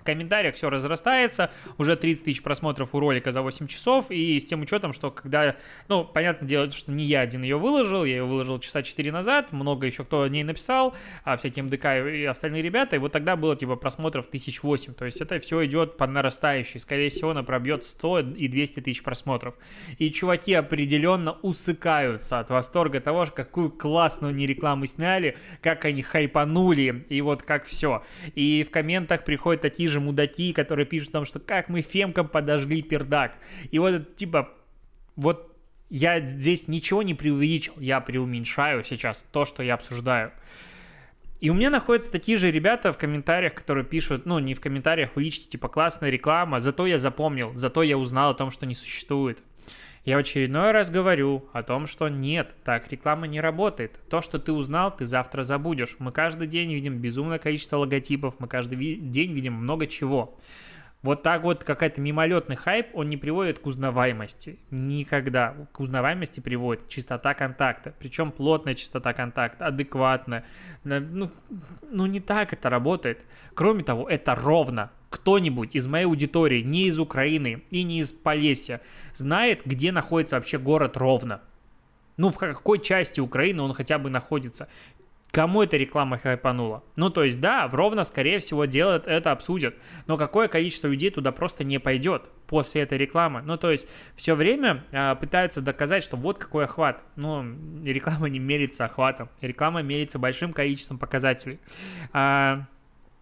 комментариях 0.06 0.56
все 0.56 0.70
разрастается, 0.70 1.52
уже 1.78 1.96
30 1.96 2.24
тысяч 2.24 2.42
просмотров 2.42 2.96
у 2.96 3.00
ролика 3.00 3.32
за 3.32 3.42
8 3.42 3.68
часов, 3.68 4.10
и 4.10 4.40
с 4.40 4.46
тем 4.46 4.62
учетом, 4.62 4.94
что 4.94 5.12
когда, 5.12 5.56
ну, 5.88 6.06
понятное 6.06 6.48
дело, 6.48 6.72
что 6.72 6.92
не 6.92 7.06
я 7.06 7.22
один 7.22 7.44
ее 7.44 7.58
выложил, 7.58 8.06
я 8.06 8.16
ее 8.16 8.24
выложил 8.24 8.60
часа 8.60 8.84
4 8.84 9.12
назад, 9.12 9.52
много 9.52 9.86
еще 9.86 10.04
кто 10.06 10.22
о 10.22 10.30
ней 10.30 10.44
написал, 10.44 10.96
а 11.24 11.36
всякие 11.38 11.64
МДК 11.64 11.86
и 12.08 12.24
остальные 12.24 12.62
ребята, 12.62 12.96
и 12.96 13.00
вот 13.00 13.12
тогда 13.12 13.36
было 13.36 13.56
типа 13.56 13.76
просмотров 13.76 14.28
1008, 14.28 14.94
то 14.94 15.06
есть 15.06 15.20
это 15.20 15.40
все 15.40 15.66
идет 15.66 15.98
по 15.98 16.08
нарастающей, 16.08 16.80
скорее 16.80 17.10
всего, 17.10 17.32
она 17.32 17.44
пробьет 17.44 17.86
100 17.86 18.20
и 18.20 18.48
200 18.48 18.82
тысяч 18.82 19.04
просмотров. 19.04 19.56
И 19.98 20.12
чуваки 20.12 20.54
определенно 20.54 21.34
усыкаются 21.42 22.40
от 22.40 22.50
восторга 22.50 23.02
того, 23.02 23.26
какую 23.34 23.72
классную 23.72 24.32
они 24.32 24.46
рекламу 24.46 24.86
сняли, 24.86 25.38
как 25.62 25.86
они 25.86 26.02
хайпанули, 26.02 27.06
и 27.10 27.22
вот 27.22 27.44
как 27.44 27.66
все. 27.66 28.04
И 28.36 28.64
в 28.64 28.72
комментах 28.72 29.24
приходят 29.24 29.62
такие 29.62 29.90
же 29.90 29.95
же 29.96 30.00
мудаки, 30.02 30.54
которые 30.54 30.86
пишут 30.86 31.12
там, 31.12 31.26
что 31.26 31.40
как 31.40 31.70
мы 31.70 31.82
фемкам 31.82 32.28
подожгли 32.28 32.82
пердак. 32.82 33.34
И 33.72 33.80
вот 33.80 34.16
типа, 34.16 34.50
вот 35.16 35.56
я 35.90 36.20
здесь 36.20 36.68
ничего 36.68 37.04
не 37.04 37.14
преувеличил, 37.14 37.74
я 37.78 38.02
преуменьшаю 38.02 38.84
сейчас 38.84 39.26
то, 39.32 39.46
что 39.46 39.64
я 39.64 39.76
обсуждаю. 39.76 40.32
И 41.40 41.50
у 41.50 41.54
меня 41.54 41.70
находятся 41.70 42.12
такие 42.12 42.38
же 42.38 42.50
ребята 42.52 42.92
в 42.92 42.98
комментариях, 42.98 43.54
которые 43.54 43.86
пишут, 43.86 44.26
ну, 44.26 44.40
не 44.40 44.54
в 44.54 44.62
комментариях, 44.62 45.16
в 45.16 45.20
личке, 45.20 45.48
типа, 45.48 45.68
классная 45.68 46.10
реклама, 46.10 46.60
зато 46.60 46.88
я 46.88 46.98
запомнил, 46.98 47.54
зато 47.56 47.84
я 47.84 47.98
узнал 47.98 48.32
о 48.32 48.34
том, 48.34 48.52
что 48.52 48.66
не 48.66 48.76
существует. 48.76 49.40
Я 50.06 50.18
в 50.18 50.20
очередной 50.20 50.72
раз 50.72 50.92
говорю 50.92 51.50
о 51.52 51.64
том, 51.64 51.88
что 51.88 52.10
нет, 52.10 52.54
так 52.64 52.92
реклама 52.92 53.26
не 53.26 53.42
работает. 53.42 54.00
То, 54.08 54.22
что 54.22 54.38
ты 54.38 54.52
узнал, 54.52 54.96
ты 54.96 55.08
завтра 55.08 55.42
забудешь. 55.42 55.96
Мы 55.98 56.12
каждый 56.12 56.46
день 56.48 56.72
видим 56.72 57.00
безумное 57.00 57.40
количество 57.40 57.78
логотипов, 57.78 58.36
мы 58.38 58.48
каждый 58.48 58.98
день 58.98 59.34
видим 59.34 59.54
много 59.54 59.88
чего. 59.88 60.38
Вот 61.02 61.24
так 61.24 61.42
вот 61.42 61.64
какая-то 61.64 62.02
мимолетный 62.02 62.56
хайп, 62.56 62.88
он 62.94 63.10
не 63.10 63.18
приводит 63.18 63.58
к 63.58 63.66
узнаваемости. 63.66 64.60
Никогда. 64.70 65.56
К 65.72 65.80
узнаваемости 65.80 66.40
приводит 66.40 66.88
частота 66.88 67.34
контакта. 67.34 67.94
Причем 67.98 68.32
плотная 68.32 68.76
частота 68.76 69.14
контакта, 69.14 69.68
адекватная. 69.68 70.46
Ну, 70.84 71.32
ну 71.90 72.06
не 72.06 72.20
так 72.20 72.54
это 72.54 72.70
работает. 72.70 73.20
Кроме 73.56 73.84
того, 73.84 74.08
это 74.08 74.36
ровно 74.36 74.92
кто-нибудь 75.16 75.76
из 75.76 75.88
моей 75.88 76.06
аудитории, 76.06 76.62
не 76.62 76.88
из 76.88 77.00
Украины 77.00 77.64
и 77.72 77.84
не 77.84 78.00
из 78.00 78.12
Полесья, 78.12 78.82
знает, 79.16 79.62
где 79.64 79.94
находится 79.94 80.36
вообще 80.36 80.58
город 80.58 80.98
Ровно? 80.98 81.40
Ну, 82.18 82.32
в 82.32 82.38
какой 82.38 82.80
части 82.80 83.22
Украины 83.22 83.62
он 83.62 83.74
хотя 83.74 83.98
бы 83.98 84.10
находится? 84.10 84.68
Кому 85.32 85.64
эта 85.64 85.78
реклама 85.78 86.18
хайпанула? 86.18 86.84
Ну, 86.98 87.10
то 87.10 87.24
есть, 87.24 87.40
да, 87.40 87.68
в 87.68 87.76
Ровно, 87.76 88.04
скорее 88.04 88.40
всего, 88.40 88.66
делают 88.66 89.08
это, 89.08 89.32
обсудят. 89.32 89.76
Но 90.08 90.18
какое 90.18 90.50
количество 90.50 90.88
людей 90.88 91.12
туда 91.12 91.32
просто 91.32 91.64
не 91.64 91.78
пойдет 91.78 92.24
после 92.48 92.82
этой 92.82 92.98
рекламы? 92.98 93.42
Ну, 93.42 93.58
то 93.58 93.72
есть, 93.72 93.88
все 94.16 94.36
время 94.36 94.84
э, 94.92 95.16
пытаются 95.16 95.62
доказать, 95.62 96.04
что 96.04 96.18
вот 96.18 96.38
какой 96.38 96.66
охват. 96.66 97.02
Но 97.16 97.46
реклама 97.84 98.30
не 98.30 98.40
мерится 98.40 98.86
охватом. 98.86 99.30
Реклама 99.42 99.82
мерится 99.82 100.20
большим 100.20 100.52
количеством 100.54 100.98
показателей. 100.98 101.60
А, 102.14 102.66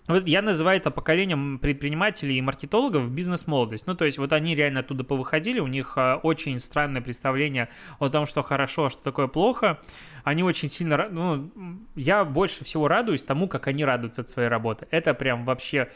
вот 0.07 0.27
я 0.27 0.41
называю 0.41 0.77
это 0.77 0.91
поколением 0.91 1.59
предпринимателей 1.59 2.37
и 2.37 2.41
маркетологов 2.41 3.09
бизнес-молодость. 3.09 3.87
Ну, 3.87 3.95
то 3.95 4.03
есть 4.03 4.17
вот 4.17 4.33
они 4.33 4.53
реально 4.53 4.81
оттуда 4.81 5.03
повыходили, 5.03 5.59
у 5.59 5.67
них 5.67 5.93
а, 5.97 6.17
очень 6.17 6.59
странное 6.59 7.01
представление 7.01 7.69
о 7.99 8.09
том, 8.09 8.25
что 8.25 8.43
хорошо, 8.43 8.85
а 8.85 8.89
что 8.89 9.01
такое 9.01 9.27
плохо. 9.27 9.79
Они 10.23 10.43
очень 10.43 10.69
сильно... 10.69 11.07
Ну, 11.09 11.51
я 11.95 12.25
больше 12.25 12.65
всего 12.65 12.87
радуюсь 12.87 13.23
тому, 13.23 13.47
как 13.47 13.67
они 13.67 13.85
радуются 13.85 14.21
от 14.21 14.29
своей 14.29 14.49
работы. 14.49 14.87
Это 14.91 15.13
прям 15.13 15.45
вообще 15.45 15.89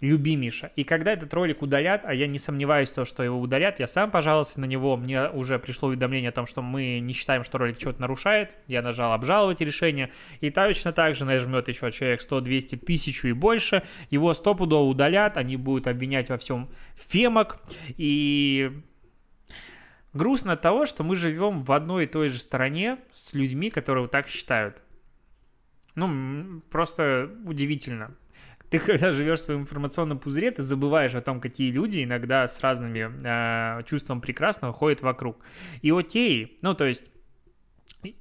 любимейше. 0.00 0.70
И 0.76 0.84
когда 0.84 1.12
этот 1.12 1.32
ролик 1.32 1.62
удалят, 1.62 2.02
а 2.04 2.12
я 2.12 2.26
не 2.26 2.38
сомневаюсь 2.38 2.90
в 2.90 2.94
том, 2.94 3.04
что 3.06 3.22
его 3.22 3.40
удалят, 3.40 3.80
я 3.80 3.88
сам 3.88 4.10
пожаловался 4.10 4.60
на 4.60 4.66
него, 4.66 4.96
мне 4.96 5.28
уже 5.30 5.58
пришло 5.58 5.88
уведомление 5.88 6.28
о 6.28 6.32
том, 6.32 6.46
что 6.46 6.60
мы 6.60 7.00
не 7.00 7.14
считаем, 7.14 7.44
что 7.44 7.58
ролик 7.58 7.80
что-то 7.80 8.00
нарушает, 8.00 8.54
я 8.66 8.82
нажал 8.82 9.12
обжаловать 9.12 9.60
решение, 9.60 10.10
и 10.40 10.50
точно 10.50 10.92
так 10.92 11.14
же 11.14 11.24
нажмет 11.24 11.68
еще 11.68 11.90
человек 11.92 12.20
100, 12.20 12.40
200, 12.42 12.74
1000 12.76 13.28
и 13.28 13.32
больше, 13.32 13.82
его 14.10 14.34
стопудово 14.34 14.86
удалят, 14.86 15.38
они 15.38 15.56
будут 15.56 15.86
обвинять 15.86 16.28
во 16.28 16.36
всем 16.36 16.68
фемок, 16.94 17.58
и 17.96 18.70
грустно 20.12 20.52
от 20.52 20.62
того, 20.62 20.84
что 20.84 21.04
мы 21.04 21.16
живем 21.16 21.62
в 21.62 21.72
одной 21.72 22.04
и 22.04 22.06
той 22.06 22.28
же 22.28 22.38
стороне 22.38 22.98
с 23.12 23.32
людьми, 23.32 23.70
которые 23.70 24.02
вот 24.02 24.10
так 24.10 24.28
считают. 24.28 24.82
Ну, 25.94 26.60
просто 26.68 27.30
удивительно. 27.46 28.14
Ты 28.70 28.78
когда 28.78 29.12
живешь 29.12 29.40
в 29.40 29.42
своем 29.44 29.60
информационном 29.62 30.18
пузыре, 30.18 30.50
ты 30.50 30.62
забываешь 30.62 31.14
о 31.14 31.20
том, 31.20 31.40
какие 31.40 31.70
люди 31.70 32.02
иногда 32.02 32.48
с 32.48 32.60
разными 32.60 33.10
э, 33.22 33.82
чувством 33.84 34.20
прекрасного 34.20 34.72
ходят 34.72 35.02
вокруг. 35.02 35.38
И 35.82 35.90
окей, 35.90 36.58
ну 36.62 36.74
то 36.74 36.84
есть 36.84 37.04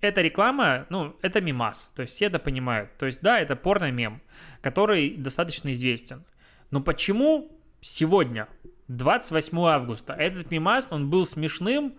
эта 0.02 0.22
реклама, 0.22 0.86
ну, 0.90 1.16
это 1.22 1.42
мимас, 1.42 1.92
то 1.96 2.02
есть 2.02 2.14
все 2.14 2.26
это 2.26 2.40
понимают. 2.40 2.96
То 2.98 3.06
есть, 3.06 3.22
да, 3.22 3.40
это 3.40 3.56
порно-мем, 3.56 4.22
который 4.62 5.16
достаточно 5.16 5.74
известен. 5.74 6.24
Но 6.72 6.82
почему 6.82 7.52
сегодня, 7.82 8.48
28 8.88 9.58
августа, 9.60 10.14
этот 10.14 10.52
мимас, 10.52 10.88
он 10.90 11.10
был 11.10 11.26
смешным, 11.26 11.96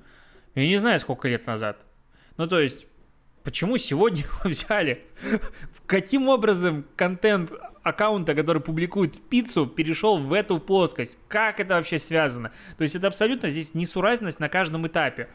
я 0.54 0.66
не 0.66 0.78
знаю, 0.78 0.98
сколько 0.98 1.28
лет 1.28 1.46
назад. 1.46 1.78
Ну, 2.36 2.46
то 2.46 2.60
есть, 2.60 2.86
почему 3.46 3.78
сегодня 3.78 4.24
взяли? 4.44 5.04
Каким 5.86 6.28
образом 6.28 6.84
контент 6.96 7.52
аккаунта, 7.84 8.34
который 8.34 8.60
публикует 8.60 9.22
пиццу, 9.30 9.66
перешел 9.66 10.18
в 10.18 10.32
эту 10.32 10.58
плоскость? 10.58 11.16
Как 11.28 11.60
это 11.60 11.76
вообще 11.76 12.00
связано? 12.00 12.50
То 12.76 12.82
есть 12.82 12.96
это 12.96 13.06
абсолютно 13.06 13.48
здесь 13.48 13.72
несуразность 13.72 14.40
на 14.40 14.48
каждом 14.48 14.88
этапе. 14.88 15.28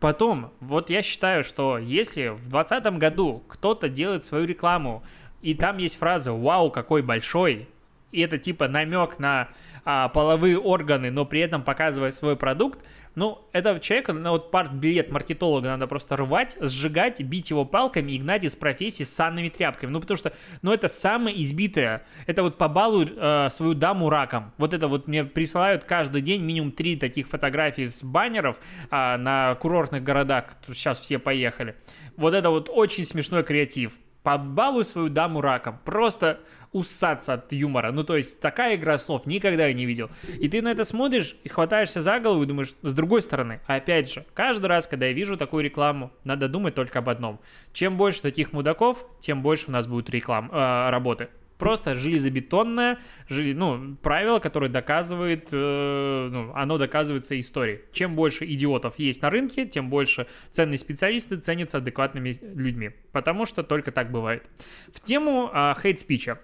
Потом, 0.00 0.50
вот 0.60 0.88
я 0.88 1.02
считаю, 1.02 1.44
что 1.44 1.76
если 1.76 2.28
в 2.28 2.48
2020 2.48 2.84
году 2.98 3.42
кто-то 3.48 3.90
делает 3.90 4.24
свою 4.24 4.46
рекламу, 4.46 5.02
и 5.42 5.54
там 5.54 5.76
есть 5.76 5.98
фраза 5.98 6.32
«Вау, 6.32 6.70
какой 6.70 7.02
большой», 7.02 7.68
и 8.12 8.22
это 8.22 8.38
типа 8.38 8.68
намек 8.68 9.18
на 9.18 9.50
а, 9.84 10.08
половые 10.08 10.58
органы, 10.58 11.10
но 11.10 11.24
при 11.24 11.40
этом 11.40 11.62
показывая 11.62 12.12
свой 12.12 12.36
продукт, 12.36 12.80
ну, 13.18 13.48
этого 13.52 13.80
человека, 13.80 14.12
на 14.12 14.30
вот 14.30 14.54
билет 14.74 15.10
маркетолога 15.10 15.70
надо 15.70 15.88
просто 15.88 16.16
рвать, 16.16 16.56
сжигать, 16.60 17.20
бить 17.20 17.50
его 17.50 17.64
палками 17.64 18.12
и 18.12 18.18
гнать 18.18 18.44
из 18.44 18.54
профессии 18.54 19.02
с 19.02 19.12
санными 19.12 19.48
тряпками. 19.48 19.90
Ну, 19.90 20.00
потому 20.00 20.16
что, 20.16 20.32
ну, 20.62 20.72
это 20.72 20.86
самое 20.86 21.42
избитое. 21.42 22.04
Это 22.28 22.44
вот 22.44 22.58
побалуй 22.58 23.12
э, 23.16 23.48
свою 23.50 23.74
даму 23.74 24.08
раком. 24.08 24.52
Вот 24.56 24.72
это 24.72 24.86
вот 24.86 25.08
мне 25.08 25.24
присылают 25.24 25.82
каждый 25.82 26.22
день 26.22 26.42
минимум 26.42 26.70
три 26.70 26.94
таких 26.94 27.26
фотографий 27.26 27.88
с 27.88 28.04
баннеров 28.04 28.60
э, 28.88 29.16
на 29.16 29.56
курортных 29.56 30.04
городах, 30.04 30.54
сейчас 30.68 31.00
все 31.00 31.18
поехали. 31.18 31.74
Вот 32.16 32.34
это 32.34 32.50
вот 32.50 32.70
очень 32.72 33.04
смешной 33.04 33.42
креатив 33.42 33.94
побалуй 34.28 34.84
свою 34.84 35.08
даму 35.08 35.40
раком. 35.40 35.78
Просто 35.86 36.40
усаться 36.72 37.32
от 37.32 37.50
юмора. 37.50 37.92
Ну, 37.92 38.04
то 38.04 38.14
есть, 38.14 38.40
такая 38.40 38.76
игра 38.76 38.98
слов 38.98 39.24
никогда 39.24 39.66
я 39.68 39.72
не 39.72 39.86
видел. 39.86 40.10
И 40.38 40.50
ты 40.50 40.60
на 40.60 40.70
это 40.70 40.84
смотришь 40.84 41.34
и 41.44 41.48
хватаешься 41.48 42.02
за 42.02 42.20
голову 42.20 42.42
и 42.42 42.46
думаешь, 42.46 42.74
с 42.82 42.92
другой 42.92 43.22
стороны, 43.22 43.60
опять 43.66 44.12
же, 44.12 44.26
каждый 44.34 44.66
раз, 44.66 44.86
когда 44.86 45.06
я 45.06 45.14
вижу 45.14 45.38
такую 45.38 45.64
рекламу, 45.64 46.10
надо 46.24 46.46
думать 46.46 46.74
только 46.74 46.98
об 46.98 47.08
одном. 47.08 47.40
Чем 47.72 47.96
больше 47.96 48.20
таких 48.20 48.52
мудаков, 48.52 49.06
тем 49.20 49.40
больше 49.40 49.64
у 49.68 49.70
нас 49.70 49.86
будет 49.86 50.10
реклам, 50.10 50.50
э, 50.52 50.90
работы 50.90 51.28
просто 51.58 51.96
железобетонное 51.96 52.98
ну, 53.28 53.96
правило, 54.02 54.38
которое 54.38 54.68
доказывает, 54.70 55.48
э, 55.52 56.28
ну, 56.30 56.52
оно 56.54 56.78
доказывается 56.78 57.38
историей. 57.38 57.80
Чем 57.92 58.14
больше 58.14 58.44
идиотов 58.46 58.98
есть 58.98 59.22
на 59.22 59.30
рынке, 59.30 59.66
тем 59.66 59.90
больше 59.90 60.26
ценные 60.52 60.78
специалисты 60.78 61.36
ценятся 61.36 61.78
адекватными 61.78 62.36
людьми. 62.54 62.90
Потому 63.12 63.44
что 63.44 63.62
только 63.62 63.92
так 63.92 64.10
бывает. 64.10 64.44
В 64.92 65.00
тему 65.00 65.50
э, 65.52 65.74
хейт-спича. 65.82 66.38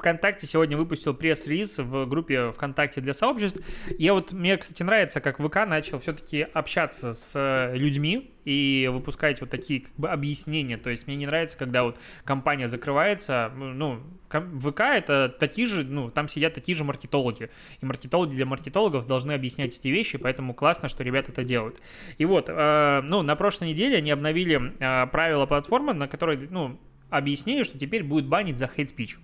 ВКонтакте 0.00 0.46
сегодня 0.46 0.76
выпустил 0.76 1.14
пресс-релиз 1.14 1.78
в 1.78 2.06
группе 2.06 2.52
ВКонтакте 2.52 3.00
для 3.00 3.14
сообществ. 3.14 3.60
Я 3.98 4.14
вот, 4.14 4.32
мне, 4.32 4.56
кстати, 4.56 4.82
нравится, 4.82 5.20
как 5.20 5.38
ВК 5.38 5.66
начал 5.66 5.98
все-таки 5.98 6.46
общаться 6.54 7.12
с 7.12 7.32
э, 7.34 7.76
людьми 7.76 8.32
и 8.44 8.88
выпускать 8.90 9.40
вот 9.42 9.50
такие 9.50 9.82
как 9.82 9.94
бы 9.96 10.08
объяснения. 10.08 10.78
То 10.78 10.88
есть 10.88 11.06
мне 11.06 11.16
не 11.16 11.26
нравится, 11.26 11.58
когда 11.58 11.84
вот 11.84 11.98
компания 12.24 12.66
закрывается, 12.66 13.52
ну, 13.54 14.00
ВК 14.30 14.80
это 14.80 15.28
такие 15.38 15.66
же, 15.66 15.84
ну, 15.84 16.10
там 16.10 16.28
сидят 16.28 16.54
такие 16.54 16.76
же 16.76 16.82
маркетологи. 16.82 17.50
И 17.80 17.84
маркетологи 17.84 18.34
для 18.34 18.46
маркетологов 18.46 19.06
должны 19.06 19.32
объяснять 19.32 19.78
эти 19.78 19.88
вещи, 19.88 20.16
поэтому 20.16 20.54
классно, 20.54 20.88
что 20.88 21.02
ребята 21.02 21.32
это 21.32 21.44
делают. 21.44 21.80
И 22.16 22.24
вот, 22.24 22.46
э, 22.48 23.00
ну, 23.04 23.20
на 23.20 23.36
прошлой 23.36 23.68
неделе 23.68 23.98
они 23.98 24.10
обновили 24.10 24.72
э, 24.78 25.06
правила 25.08 25.44
платформы, 25.44 25.92
на 25.92 26.08
которой, 26.08 26.48
ну, 26.50 26.78
объяснили, 27.10 27.62
что 27.62 27.78
теперь 27.78 28.02
будет 28.02 28.26
банить 28.26 28.56
за 28.56 28.64
hate 28.64 28.94
speech. 28.94 29.16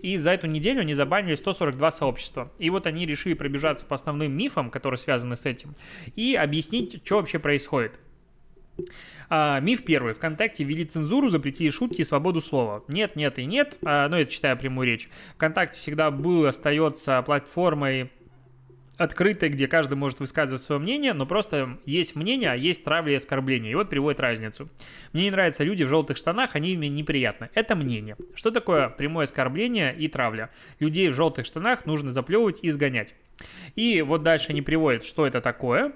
И 0.00 0.16
за 0.16 0.30
эту 0.30 0.46
неделю 0.46 0.80
они 0.80 0.94
забанили 0.94 1.34
142 1.34 1.92
сообщества. 1.92 2.52
И 2.58 2.70
вот 2.70 2.86
они 2.86 3.06
решили 3.06 3.34
пробежаться 3.34 3.84
по 3.86 3.94
основным 3.94 4.36
мифам, 4.36 4.70
которые 4.70 4.98
связаны 4.98 5.36
с 5.36 5.46
этим, 5.46 5.74
и 6.16 6.34
объяснить, 6.34 7.02
что 7.04 7.16
вообще 7.16 7.38
происходит. 7.38 7.98
А, 9.28 9.60
миф 9.60 9.84
первый. 9.84 10.14
Вконтакте 10.14 10.64
ввели 10.64 10.84
цензуру, 10.84 11.28
запретили 11.28 11.70
шутки 11.70 12.00
и 12.00 12.04
свободу 12.04 12.40
слова. 12.40 12.84
Нет, 12.88 13.16
нет 13.16 13.38
и 13.38 13.46
нет. 13.46 13.78
А, 13.84 14.08
ну, 14.08 14.16
это 14.16 14.30
читая 14.30 14.56
прямую 14.56 14.86
речь. 14.86 15.08
Вконтакте 15.34 15.78
всегда 15.78 16.10
был, 16.10 16.46
остается 16.46 17.22
платформой 17.22 18.10
открытой, 18.96 19.48
где 19.48 19.66
каждый 19.66 19.94
может 19.94 20.20
высказывать 20.20 20.62
свое 20.62 20.80
мнение, 20.80 21.12
но 21.12 21.26
просто 21.26 21.78
есть 21.84 22.14
мнение, 22.16 22.50
а 22.50 22.56
есть 22.56 22.84
травля 22.84 23.14
и 23.14 23.16
оскорбление. 23.16 23.72
И 23.72 23.74
вот 23.74 23.90
приводит 23.90 24.20
разницу. 24.20 24.68
Мне 25.12 25.24
не 25.24 25.30
нравятся 25.30 25.64
люди 25.64 25.82
в 25.82 25.88
желтых 25.88 26.16
штанах, 26.16 26.54
они 26.54 26.76
мне 26.76 26.88
неприятны. 26.88 27.50
Это 27.54 27.74
мнение. 27.74 28.16
Что 28.34 28.50
такое 28.50 28.88
прямое 28.88 29.24
оскорбление 29.24 29.94
и 29.96 30.08
травля? 30.08 30.50
Людей 30.78 31.08
в 31.08 31.14
желтых 31.14 31.46
штанах 31.46 31.86
нужно 31.86 32.12
заплевывать 32.12 32.60
и 32.62 32.68
изгонять. 32.68 33.14
И 33.74 34.02
вот 34.02 34.22
дальше 34.22 34.50
они 34.50 34.62
приводят, 34.62 35.04
что 35.04 35.26
это 35.26 35.40
такое, 35.40 35.92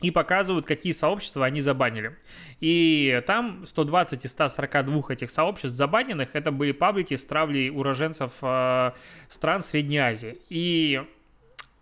и 0.00 0.10
показывают, 0.10 0.66
какие 0.66 0.92
сообщества 0.92 1.46
они 1.46 1.60
забанили. 1.60 2.16
И 2.60 3.22
там 3.26 3.64
120 3.66 4.24
из 4.24 4.30
142 4.32 5.02
этих 5.08 5.30
сообществ 5.30 5.76
забаненных, 5.76 6.30
это 6.34 6.50
были 6.50 6.72
паблики 6.72 7.16
с 7.16 7.24
травлей 7.24 7.70
уроженцев 7.70 8.32
э, 8.42 8.92
стран 9.30 9.62
Средней 9.62 9.98
Азии. 9.98 10.36
И 10.50 11.02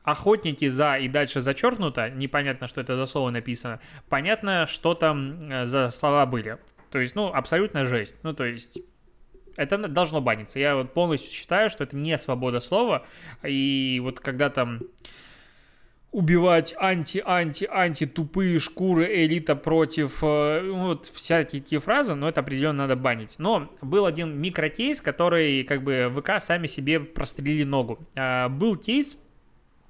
охотники 0.05 0.69
за 0.69 0.97
и 0.97 1.09
дальше 1.09 1.41
зачеркнуто, 1.41 2.11
непонятно, 2.11 2.69
что 2.69 2.81
это 2.81 2.97
за 2.97 3.07
слово 3.07 3.31
написано, 3.31 3.81
понятно, 4.09 4.67
что 4.67 4.95
там 4.95 5.51
э, 5.51 5.67
за 5.67 5.91
слова 5.91 6.27
были. 6.27 6.59
То 6.91 6.99
есть, 6.99 7.15
ну, 7.15 7.33
абсолютно 7.33 7.87
жесть. 7.87 8.17
Ну, 8.23 8.35
то 8.35 8.45
есть, 8.45 8.79
это 9.57 9.79
должно 9.89 10.21
баниться. 10.21 10.59
Я 10.59 10.77
вот 10.77 10.93
полностью 10.93 11.33
считаю, 11.33 11.71
что 11.71 11.85
это 11.85 11.97
не 11.97 12.17
свобода 12.19 12.61
слова. 12.61 13.07
И 13.43 14.01
вот 14.03 14.21
когда 14.21 14.51
там 14.51 14.81
убивать 16.11 16.75
анти-анти-анти 16.77 18.07
тупые 18.07 18.59
шкуры 18.59 19.25
элита 19.25 19.57
против 19.57 20.19
э, 20.23 20.61
ну, 20.63 20.89
вот 20.89 21.07
всякие 21.07 21.63
такие 21.63 21.81
фразы, 21.81 22.15
но 22.15 22.29
это 22.29 22.41
определенно 22.41 22.87
надо 22.87 22.97
банить. 22.97 23.37
Но 23.39 23.73
был 23.81 24.05
один 24.05 24.39
микрокейс, 24.39 25.01
который 25.01 25.65
как 25.65 25.83
бы 25.83 26.13
ВК 26.15 26.43
сами 26.43 26.67
себе 26.67 27.01
прострелили 27.01 27.65
ногу. 27.65 27.99
А, 28.15 28.51
был 28.51 28.77
кейс, 28.77 29.17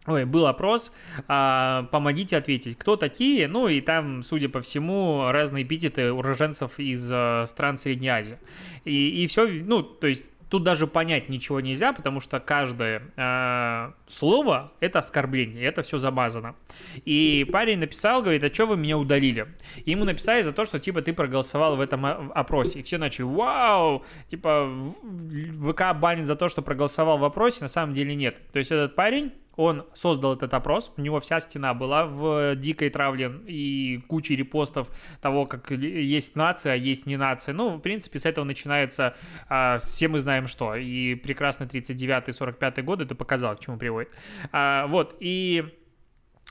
Ой, 0.06 0.24
был 0.24 0.46
опрос, 0.46 0.92
а, 1.28 1.84
помогите 1.92 2.36
ответить, 2.36 2.76
кто 2.76 2.96
такие, 2.96 3.46
ну 3.46 3.68
и 3.68 3.80
там, 3.80 4.24
судя 4.24 4.48
по 4.48 4.60
всему, 4.60 5.30
разные 5.30 5.62
эпитеты 5.62 6.12
уроженцев 6.12 6.80
из 6.80 7.08
а, 7.12 7.46
стран 7.46 7.78
Средней 7.78 8.08
Азии. 8.08 8.38
И, 8.84 9.22
и 9.22 9.26
все, 9.28 9.46
ну, 9.46 9.82
то 9.82 10.08
есть 10.08 10.32
Тут 10.52 10.64
даже 10.64 10.86
понять 10.86 11.30
ничего 11.30 11.62
нельзя, 11.62 11.94
потому 11.94 12.20
что 12.20 12.38
каждое 12.38 13.04
э, 13.16 13.92
слово 14.06 14.70
это 14.80 14.98
оскорбление, 14.98 15.64
это 15.64 15.82
все 15.82 15.96
замазано. 15.96 16.56
И 17.06 17.48
парень 17.50 17.78
написал, 17.78 18.20
говорит, 18.20 18.44
а 18.44 18.52
что 18.52 18.66
вы 18.66 18.76
меня 18.76 18.98
удалили? 18.98 19.46
И 19.86 19.92
ему 19.92 20.04
написали 20.04 20.42
за 20.42 20.52
то, 20.52 20.66
что 20.66 20.78
типа 20.78 21.00
ты 21.00 21.14
проголосовал 21.14 21.76
в 21.76 21.80
этом 21.80 22.04
опросе. 22.34 22.80
И 22.80 22.82
все 22.82 22.98
начали, 22.98 23.22
вау, 23.22 24.04
типа 24.28 24.70
ВК 25.70 25.98
банит 25.98 26.26
за 26.26 26.36
то, 26.36 26.50
что 26.50 26.60
проголосовал 26.60 27.16
в 27.16 27.24
опросе, 27.24 27.62
на 27.62 27.68
самом 27.68 27.94
деле 27.94 28.14
нет. 28.14 28.36
То 28.52 28.58
есть 28.58 28.70
этот 28.70 28.94
парень 28.94 29.32
он 29.56 29.86
создал 29.94 30.34
этот 30.34 30.54
опрос, 30.54 30.92
у 30.96 31.00
него 31.00 31.20
вся 31.20 31.40
стена 31.40 31.74
была 31.74 32.06
в 32.06 32.56
дикой 32.56 32.90
травле 32.90 33.30
и 33.46 34.02
куча 34.08 34.34
репостов 34.34 34.88
того, 35.20 35.46
как 35.46 35.70
есть 35.70 36.36
нация, 36.36 36.72
а 36.72 36.76
есть 36.76 37.06
не 37.06 37.16
нация. 37.16 37.54
Ну, 37.54 37.76
в 37.76 37.80
принципе, 37.80 38.18
с 38.18 38.24
этого 38.24 38.44
начинается, 38.44 39.14
а, 39.48 39.78
все 39.78 40.08
мы 40.08 40.20
знаем 40.20 40.46
что, 40.46 40.74
и 40.74 41.14
прекрасно 41.14 41.64
39-45 41.64 42.82
годы 42.82 43.04
это 43.04 43.14
показал, 43.14 43.56
к 43.56 43.60
чему 43.60 43.76
приводит. 43.76 44.10
А, 44.52 44.86
вот, 44.86 45.16
и 45.20 45.64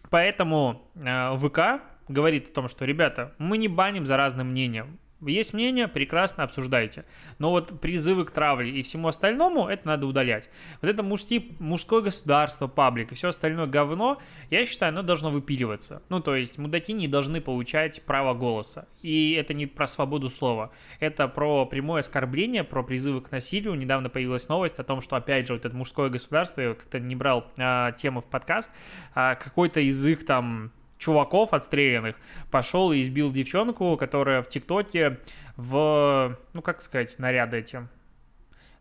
поэтому 0.09 0.89
а, 1.03 1.35
ВК 1.37 1.83
говорит 2.07 2.49
о 2.49 2.53
том, 2.53 2.69
что, 2.69 2.85
ребята, 2.85 3.33
мы 3.37 3.57
не 3.57 3.67
баним 3.67 4.05
за 4.05 4.17
разным 4.17 4.47
мнением, 4.47 4.99
есть 5.21 5.53
мнение, 5.53 5.87
прекрасно 5.87 6.43
обсуждайте. 6.43 7.05
Но 7.39 7.51
вот 7.51 7.79
призывы 7.79 8.25
к 8.25 8.31
травле 8.31 8.71
и 8.71 8.83
всему 8.83 9.07
остальному, 9.07 9.67
это 9.67 9.87
надо 9.87 10.07
удалять. 10.07 10.49
Вот 10.81 10.89
это 10.89 11.03
мужские, 11.03 11.43
мужское 11.59 12.01
государство, 12.01 12.67
паблик 12.67 13.11
и 13.11 13.15
все 13.15 13.29
остальное 13.29 13.67
говно, 13.67 14.19
я 14.49 14.65
считаю, 14.65 14.91
оно 14.91 15.03
должно 15.03 15.29
выпиливаться. 15.29 16.01
Ну, 16.09 16.19
то 16.19 16.35
есть 16.35 16.57
мудаки 16.57 16.93
не 16.93 17.07
должны 17.07 17.41
получать 17.41 18.03
право 18.03 18.33
голоса. 18.33 18.87
И 19.01 19.33
это 19.33 19.53
не 19.53 19.65
про 19.67 19.87
свободу 19.87 20.29
слова. 20.29 20.71
Это 20.99 21.27
про 21.27 21.65
прямое 21.65 22.01
оскорбление, 22.01 22.63
про 22.63 22.83
призывы 22.83 23.21
к 23.21 23.31
насилию. 23.31 23.75
Недавно 23.75 24.09
появилась 24.09 24.49
новость 24.49 24.79
о 24.79 24.83
том, 24.83 25.01
что, 25.01 25.15
опять 25.15 25.47
же, 25.47 25.53
вот 25.53 25.65
это 25.65 25.75
мужское 25.75 26.09
государство, 26.09 26.61
я 26.61 26.73
как-то 26.73 26.99
не 26.99 27.15
брал 27.15 27.45
а, 27.57 27.91
тему 27.93 28.21
в 28.21 28.25
подкаст, 28.25 28.71
а, 29.13 29.35
какой-то 29.35 29.79
из 29.79 30.03
их 30.05 30.25
там 30.25 30.71
чуваков 31.01 31.53
отстрелянных 31.53 32.15
пошел 32.51 32.91
и 32.91 33.01
избил 33.01 33.31
девчонку, 33.31 33.97
которая 33.97 34.41
в 34.43 34.47
ТикТоке 34.47 35.17
в, 35.57 36.37
ну 36.53 36.61
как 36.61 36.81
сказать, 36.81 37.17
наряды 37.17 37.57
эти, 37.57 37.87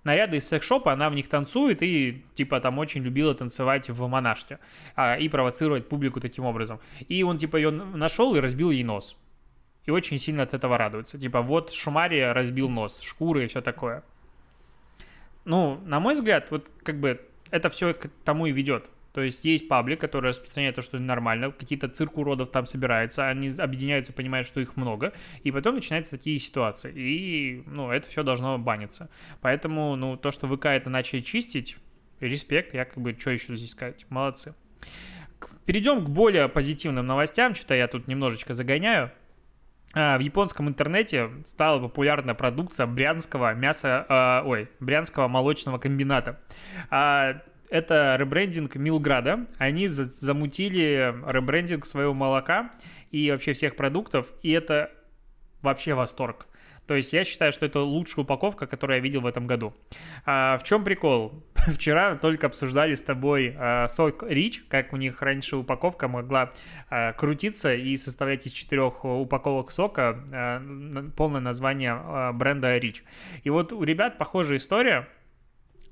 наряды 0.05 0.37
из 0.37 0.47
секс-шопа, 0.47 0.93
она 0.93 1.11
в 1.11 1.15
них 1.15 1.29
танцует 1.29 1.83
и, 1.83 2.25
типа, 2.35 2.61
там 2.61 2.79
очень 2.79 3.03
любила 3.03 3.35
танцевать 3.35 3.89
в 3.89 4.07
монашке 4.07 4.59
а, 4.95 5.17
и 5.17 5.29
провоцировать 5.29 5.89
публику 5.89 6.21
таким 6.21 6.45
образом. 6.45 6.79
И 7.09 7.23
он, 7.23 7.39
типа, 7.39 7.57
ее 7.57 7.71
нашел 7.71 8.35
и 8.35 8.41
разбил 8.41 8.71
ей 8.71 8.85
нос. 8.85 9.17
И 9.87 9.91
очень 9.91 10.19
сильно 10.19 10.43
от 10.43 10.55
этого 10.55 10.77
радуется. 10.77 11.19
Типа, 11.19 11.41
вот 11.41 11.73
Шумария 11.73 12.35
разбил 12.35 12.69
нос, 12.69 13.01
шкуры 13.01 13.45
и 13.45 13.47
все 13.49 13.63
такое. 13.63 14.05
Ну, 15.47 15.81
на 15.87 16.01
мой 16.01 16.15
взгляд, 16.15 16.51
вот 16.51 16.69
как 16.83 17.01
бы 17.01 17.21
это 17.51 17.71
все 17.71 17.95
к 17.95 18.09
тому 18.25 18.47
и 18.47 18.53
ведет. 18.53 18.85
То 19.13 19.23
есть 19.23 19.45
есть 19.45 19.69
паблик, 19.69 20.01
который 20.01 20.29
распространяет 20.31 20.77
то, 20.77 20.83
что 20.83 20.99
нормально, 20.99 21.51
какие-то 21.51 21.89
цирк 21.89 22.17
уродов 22.19 22.51
там 22.51 22.67
собирается, 22.67 23.29
они 23.29 23.51
объединяются, 23.51 24.13
понимают, 24.13 24.47
что 24.47 24.61
их 24.61 24.77
много, 24.77 25.13
и 25.43 25.51
потом 25.51 25.77
начинаются 25.77 26.13
такие 26.13 26.39
ситуации. 26.39 26.93
И, 26.95 27.63
ну, 27.67 27.91
это 27.91 28.09
все 28.09 28.23
должно 28.23 28.59
баниться. 28.59 29.09
Поэтому, 29.41 29.97
ну, 29.97 30.17
то, 30.17 30.31
что 30.31 30.47
ВК 30.47 30.67
это 30.67 30.91
начали 30.91 31.21
чистить, 31.21 31.77
респект, 32.21 32.75
я 32.75 32.85
как 32.85 32.99
бы, 32.99 33.17
что 33.19 33.31
еще 33.31 33.57
здесь 33.57 33.71
сказать, 33.71 34.07
молодцы. 34.11 34.55
Перейдем 35.65 36.05
к 36.05 36.09
более 36.09 36.49
позитивным 36.49 37.07
новостям, 37.07 37.55
что-то 37.55 37.75
я 37.75 37.89
тут 37.89 38.09
немножечко 38.09 38.55
загоняю. 38.55 39.11
А, 39.93 40.19
в 40.19 40.21
японском 40.21 40.69
интернете 40.69 41.31
стала 41.47 41.81
популярна 41.81 42.35
продукция 42.35 42.87
брянского 42.87 43.55
мяса, 43.55 44.07
э, 44.09 44.47
ой, 44.47 44.69
брянского 44.79 45.27
молочного 45.27 45.79
комбината. 45.79 46.39
А, 46.91 47.43
это 47.71 48.17
ребрендинг 48.19 48.75
Милграда. 48.77 49.47
Они 49.59 49.89
замутили 49.89 51.15
ребрендинг 51.27 51.87
своего 51.87 52.13
молока 52.13 52.73
и 53.11 53.31
вообще 53.31 53.53
всех 53.53 53.77
продуктов, 53.77 54.27
и 54.43 54.51
это 54.51 54.91
вообще 55.63 55.95
восторг. 55.95 56.47
То 56.91 56.97
есть 56.97 57.13
я 57.13 57.25
считаю, 57.25 57.53
что 57.53 57.67
это 57.67 57.79
лучшая 57.79 58.25
упаковка, 58.25 58.67
которую 58.67 58.97
я 58.97 59.01
видел 59.01 59.21
в 59.21 59.27
этом 59.27 59.47
году. 59.47 59.73
А, 60.27 60.59
в 60.59 60.65
чем 60.65 60.83
прикол? 60.83 61.45
Вчера 61.55 62.17
только 62.17 62.49
обсуждали 62.49 62.97
с 62.97 63.03
тобой 63.03 63.55
а, 63.57 63.87
сок 63.87 64.25
Рич, 64.25 64.65
как 64.69 64.93
у 64.93 64.97
них 64.97 65.23
раньше 65.23 65.57
упаковка 65.57 66.09
могла 66.09 66.51
а, 66.89 67.13
крутиться 67.13 67.73
и 67.75 67.97
составлять 67.97 68.45
из 68.47 68.53
четырех 68.53 69.05
упаковок 69.05 69.71
сока 69.71 70.19
а, 70.33 70.61
полное 71.17 71.41
название 71.41 72.33
бренда 72.33 72.77
Рич. 72.79 73.05
И 73.45 73.51
вот 73.51 73.73
у 73.73 73.85
ребят 73.85 74.19
похожая 74.19 74.59
история. 74.59 75.07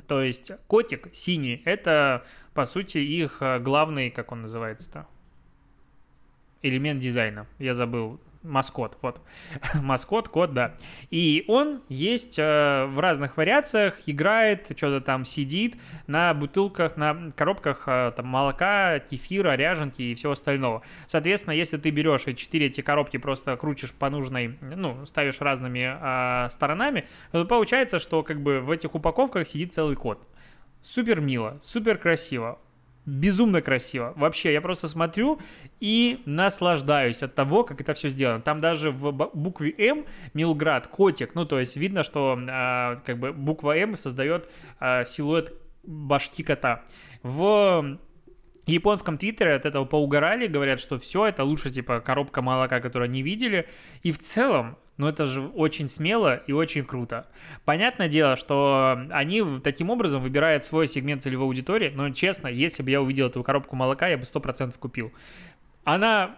То 0.08 0.22
есть 0.22 0.50
котик 0.66 1.14
синий, 1.14 1.62
это, 1.64 2.24
по 2.54 2.66
сути, 2.66 2.98
их 2.98 3.38
а, 3.40 3.60
главный, 3.60 4.10
как 4.10 4.32
он 4.32 4.42
называется-то? 4.42 5.06
элемент 6.62 7.00
дизайна. 7.00 7.46
Я 7.58 7.74
забыл 7.74 8.20
маскот, 8.42 8.96
вот, 9.02 9.20
маскот, 9.74 10.28
кот, 10.28 10.52
да. 10.52 10.74
И 11.10 11.44
он 11.48 11.82
есть 11.88 12.38
э, 12.38 12.86
в 12.86 12.98
разных 12.98 13.36
вариациях, 13.36 14.00
играет, 14.06 14.66
что-то 14.76 15.00
там 15.00 15.24
сидит 15.24 15.76
на 16.06 16.32
бутылках, 16.34 16.96
на 16.96 17.30
коробках 17.36 17.84
э, 17.86 18.12
там 18.16 18.26
молока, 18.26 18.98
кефира, 19.00 19.54
ряженки 19.56 20.02
и 20.02 20.14
всего 20.14 20.32
остального. 20.32 20.82
Соответственно, 21.06 21.54
если 21.54 21.76
ты 21.76 21.90
берешь 21.90 22.26
и 22.26 22.34
4 22.34 22.66
эти 22.66 22.80
коробки 22.80 23.16
просто 23.16 23.56
крутишь 23.56 23.92
по 23.92 24.10
нужной, 24.10 24.56
ну, 24.60 25.04
ставишь 25.06 25.40
разными 25.40 25.98
э, 26.00 26.50
сторонами, 26.50 27.06
то 27.32 27.44
получается, 27.44 27.98
что 27.98 28.22
как 28.22 28.40
бы 28.40 28.60
в 28.60 28.70
этих 28.70 28.94
упаковках 28.94 29.46
сидит 29.46 29.74
целый 29.74 29.96
кот. 29.96 30.26
Супер 30.80 31.20
мило, 31.20 31.58
супер 31.60 31.98
красиво 31.98 32.58
безумно 33.08 33.62
красиво. 33.62 34.12
Вообще, 34.16 34.52
я 34.52 34.60
просто 34.60 34.88
смотрю 34.88 35.40
и 35.80 36.20
наслаждаюсь 36.26 37.22
от 37.22 37.34
того, 37.34 37.64
как 37.64 37.80
это 37.80 37.94
все 37.94 38.10
сделано. 38.10 38.40
Там 38.40 38.60
даже 38.60 38.90
в 38.90 39.12
букве 39.12 39.74
М 39.78 40.04
Милград, 40.34 40.86
котик, 40.86 41.34
ну, 41.34 41.44
то 41.44 41.58
есть 41.58 41.76
видно, 41.76 42.02
что 42.02 42.38
э, 42.38 42.96
как 43.04 43.18
бы 43.18 43.32
буква 43.32 43.76
М 43.78 43.96
создает 43.96 44.48
э, 44.80 45.04
силуэт 45.06 45.54
башки 45.82 46.42
кота. 46.42 46.84
В 47.22 47.98
японском 48.66 49.16
твиттере 49.16 49.54
от 49.54 49.64
этого 49.64 49.86
поугорали, 49.86 50.46
говорят, 50.46 50.80
что 50.80 50.98
все, 50.98 51.26
это 51.26 51.44
лучше, 51.44 51.70
типа, 51.70 52.00
коробка 52.00 52.42
молока, 52.42 52.80
которую 52.80 53.06
они 53.06 53.22
видели. 53.22 53.66
И 54.02 54.12
в 54.12 54.18
целом, 54.18 54.76
ну 54.98 55.08
это 55.08 55.26
же 55.26 55.40
очень 55.40 55.88
смело 55.88 56.36
и 56.36 56.52
очень 56.52 56.84
круто. 56.84 57.26
Понятное 57.64 58.08
дело, 58.08 58.36
что 58.36 58.98
они 59.10 59.60
таким 59.62 59.90
образом 59.90 60.22
выбирают 60.22 60.64
свой 60.64 60.88
сегмент 60.88 61.22
целевой 61.22 61.46
аудитории, 61.46 61.92
но 61.94 62.10
честно, 62.10 62.48
если 62.48 62.82
бы 62.82 62.90
я 62.90 63.00
увидел 63.00 63.28
эту 63.28 63.42
коробку 63.42 63.76
молока, 63.76 64.08
я 64.08 64.18
бы 64.18 64.24
100% 64.24 64.76
купил. 64.78 65.12
Она 65.84 66.36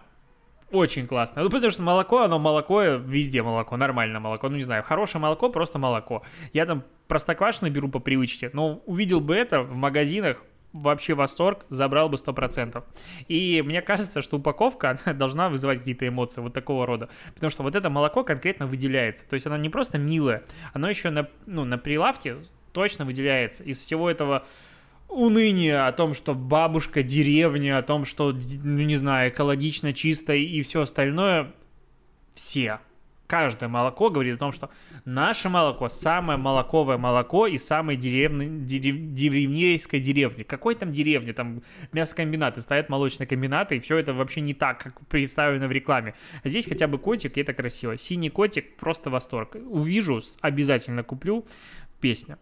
очень 0.71 1.07
классно. 1.07 1.43
Ну, 1.43 1.49
потому 1.49 1.71
что 1.71 1.83
молоко, 1.83 2.21
оно 2.21 2.39
молоко, 2.39 2.83
везде 2.83 3.43
молоко, 3.43 3.75
нормальное 3.77 4.19
молоко. 4.19 4.47
Ну, 4.47 4.55
не 4.55 4.63
знаю, 4.63 4.83
хорошее 4.83 5.21
молоко, 5.21 5.49
просто 5.49 5.79
молоко. 5.79 6.23
Я 6.53 6.65
там 6.65 6.83
простоквашино 7.07 7.69
беру 7.69 7.89
по 7.89 7.99
привычке, 7.99 8.49
но 8.53 8.81
увидел 8.85 9.19
бы 9.19 9.35
это 9.35 9.61
в 9.63 9.75
магазинах, 9.75 10.43
вообще 10.73 11.13
восторг, 11.13 11.65
забрал 11.69 12.09
бы 12.09 12.17
100%. 12.17 12.83
И 13.27 13.61
мне 13.65 13.81
кажется, 13.81 14.21
что 14.21 14.37
упаковка 14.37 14.99
она 15.05 15.13
должна 15.13 15.49
вызывать 15.49 15.79
какие-то 15.79 16.07
эмоции 16.07 16.41
вот 16.41 16.53
такого 16.53 16.85
рода. 16.85 17.09
Потому 17.33 17.49
что 17.49 17.63
вот 17.63 17.75
это 17.75 17.89
молоко 17.89 18.23
конкретно 18.23 18.67
выделяется. 18.67 19.27
То 19.27 19.33
есть 19.33 19.45
оно 19.45 19.57
не 19.57 19.69
просто 19.69 19.97
милое, 19.97 20.43
оно 20.73 20.89
еще 20.89 21.09
на, 21.09 21.27
ну, 21.45 21.65
на 21.65 21.77
прилавке 21.77 22.37
точно 22.73 23.05
выделяется. 23.05 23.63
Из 23.63 23.79
всего 23.79 24.09
этого 24.09 24.45
уныния 25.07 25.87
о 25.87 25.91
том, 25.91 26.13
что 26.13 26.33
бабушка, 26.33 27.03
деревня, 27.03 27.77
о 27.77 27.83
том, 27.83 28.05
что, 28.05 28.31
ну 28.31 28.81
не 28.81 28.95
знаю, 28.95 29.29
экологично, 29.29 29.93
чисто 29.93 30.33
и 30.33 30.61
все 30.61 30.81
остальное, 30.81 31.51
все 32.33 32.79
каждое 33.31 33.69
молоко 33.69 34.09
говорит 34.09 34.35
о 34.35 34.37
том, 34.37 34.51
что 34.51 34.69
наше 35.05 35.47
молоко 35.47 35.87
самое 35.87 36.37
молоковое 36.37 36.97
молоко 36.97 37.47
и 37.47 37.57
самой 37.57 37.95
деревни, 37.95 38.65
дерев, 38.65 39.13
деревнейской 39.13 40.01
деревни. 40.01 40.43
Какой 40.43 40.75
там 40.75 40.91
деревни? 40.91 41.31
Там 41.31 41.63
мясокомбинаты, 41.93 42.59
стоят 42.59 42.89
молочные 42.89 43.27
комбинаты, 43.27 43.77
и 43.77 43.79
все 43.79 43.95
это 43.95 44.13
вообще 44.13 44.41
не 44.41 44.53
так, 44.53 44.83
как 44.83 45.07
представлено 45.07 45.67
в 45.67 45.71
рекламе. 45.71 46.13
А 46.43 46.49
здесь 46.49 46.65
хотя 46.65 46.87
бы 46.87 46.97
котик, 46.97 47.37
и 47.37 47.41
это 47.41 47.53
красиво. 47.53 47.97
Синий 47.97 48.29
котик, 48.29 48.75
просто 48.75 49.09
восторг. 49.09 49.55
Увижу, 49.55 50.21
обязательно 50.41 51.03
куплю. 51.03 51.45
Песня. 52.01 52.37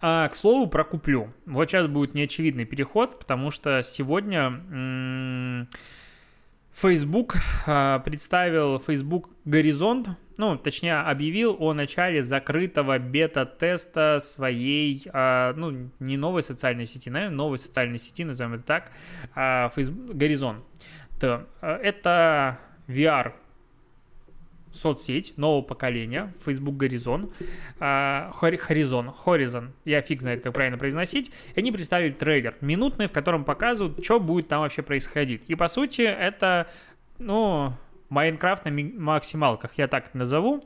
А, 0.00 0.28
к 0.28 0.36
слову, 0.36 0.68
про 0.68 0.84
куплю. 0.84 1.32
Вот 1.46 1.68
сейчас 1.68 1.88
будет 1.88 2.14
неочевидный 2.14 2.64
переход, 2.64 3.18
потому 3.18 3.50
что 3.50 3.82
сегодня... 3.82 4.62
М- 4.70 5.68
Facebook 6.80 7.36
а, 7.66 7.98
представил 7.98 8.78
Facebook 8.78 9.30
Горизонт, 9.44 10.10
ну, 10.36 10.56
точнее, 10.56 11.00
объявил 11.00 11.56
о 11.58 11.72
начале 11.72 12.22
закрытого 12.22 12.98
бета-теста 12.98 14.20
своей, 14.22 15.04
а, 15.12 15.54
ну, 15.54 15.90
не 15.98 16.16
новой 16.16 16.44
социальной 16.44 16.86
сети, 16.86 17.10
наверное, 17.10 17.36
новой 17.36 17.58
социальной 17.58 17.98
сети, 17.98 18.24
назовем 18.24 18.54
это 18.54 18.62
так, 18.62 18.92
а, 19.34 19.70
Facebook 19.74 20.14
Горизонт. 20.14 20.64
Это 21.60 22.60
VR 22.86 23.32
соцсеть 24.72 25.36
нового 25.36 25.62
поколения, 25.62 26.32
Facebook 26.44 26.76
Горизон, 26.76 27.30
Horizon, 27.80 29.14
Horizon, 29.24 29.70
я 29.84 30.02
фиг 30.02 30.20
знает, 30.20 30.42
как 30.42 30.52
правильно 30.54 30.78
произносить, 30.78 31.30
и 31.54 31.60
они 31.60 31.72
представили 31.72 32.12
трейлер 32.12 32.54
минутный, 32.60 33.06
в 33.06 33.12
котором 33.12 33.44
показывают, 33.44 34.04
что 34.04 34.20
будет 34.20 34.48
там 34.48 34.60
вообще 34.60 34.82
происходить. 34.82 35.42
И, 35.48 35.54
по 35.54 35.68
сути, 35.68 36.02
это, 36.02 36.68
ну, 37.18 37.72
Майнкрафт 38.08 38.64
на 38.64 38.70
максималках, 38.70 39.72
я 39.76 39.86
так 39.86 40.08
это 40.08 40.18
назову. 40.18 40.64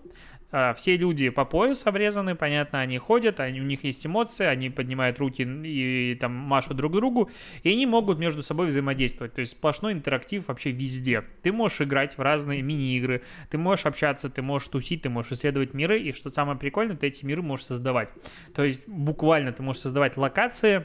А, 0.52 0.74
все 0.74 0.98
люди 0.98 1.30
по 1.30 1.46
пояс 1.46 1.86
обрезаны, 1.86 2.34
понятно, 2.34 2.80
они 2.80 2.98
ходят, 2.98 3.40
они, 3.40 3.60
у 3.60 3.64
них 3.64 3.84
есть 3.84 4.04
эмоции, 4.04 4.44
они 4.44 4.68
поднимают 4.68 5.18
руки 5.18 5.42
и 5.42 6.14
там 6.20 6.32
машут 6.32 6.76
друг 6.76 6.92
другу, 6.92 7.30
и 7.62 7.70
они 7.70 7.86
могут 7.86 8.18
между 8.18 8.42
собой 8.42 8.66
взаимодействовать. 8.66 9.32
То 9.32 9.40
есть 9.40 9.52
сплошной 9.52 9.94
интерактив 9.94 10.46
вообще 10.46 10.70
везде. 10.70 11.24
Ты 11.42 11.52
можешь 11.52 11.80
играть 11.80 12.18
в 12.18 12.20
разные 12.20 12.60
мини-игры, 12.60 13.22
ты 13.50 13.56
можешь 13.56 13.86
общаться, 13.86 14.28
ты 14.28 14.42
можешь 14.42 14.68
тусить, 14.68 15.02
ты 15.02 15.08
можешь 15.08 15.32
исследовать 15.32 15.72
миры, 15.72 15.98
и 15.98 16.12
что 16.12 16.28
самое 16.28 16.58
прикольное, 16.58 16.96
ты 16.96 17.06
эти 17.06 17.24
миры 17.24 17.40
можешь 17.40 17.66
создавать. 17.66 18.10
То 18.54 18.62
есть 18.62 18.86
буквально 18.86 19.52
ты 19.52 19.62
можешь 19.62 19.80
создавать 19.80 20.18
локации, 20.18 20.84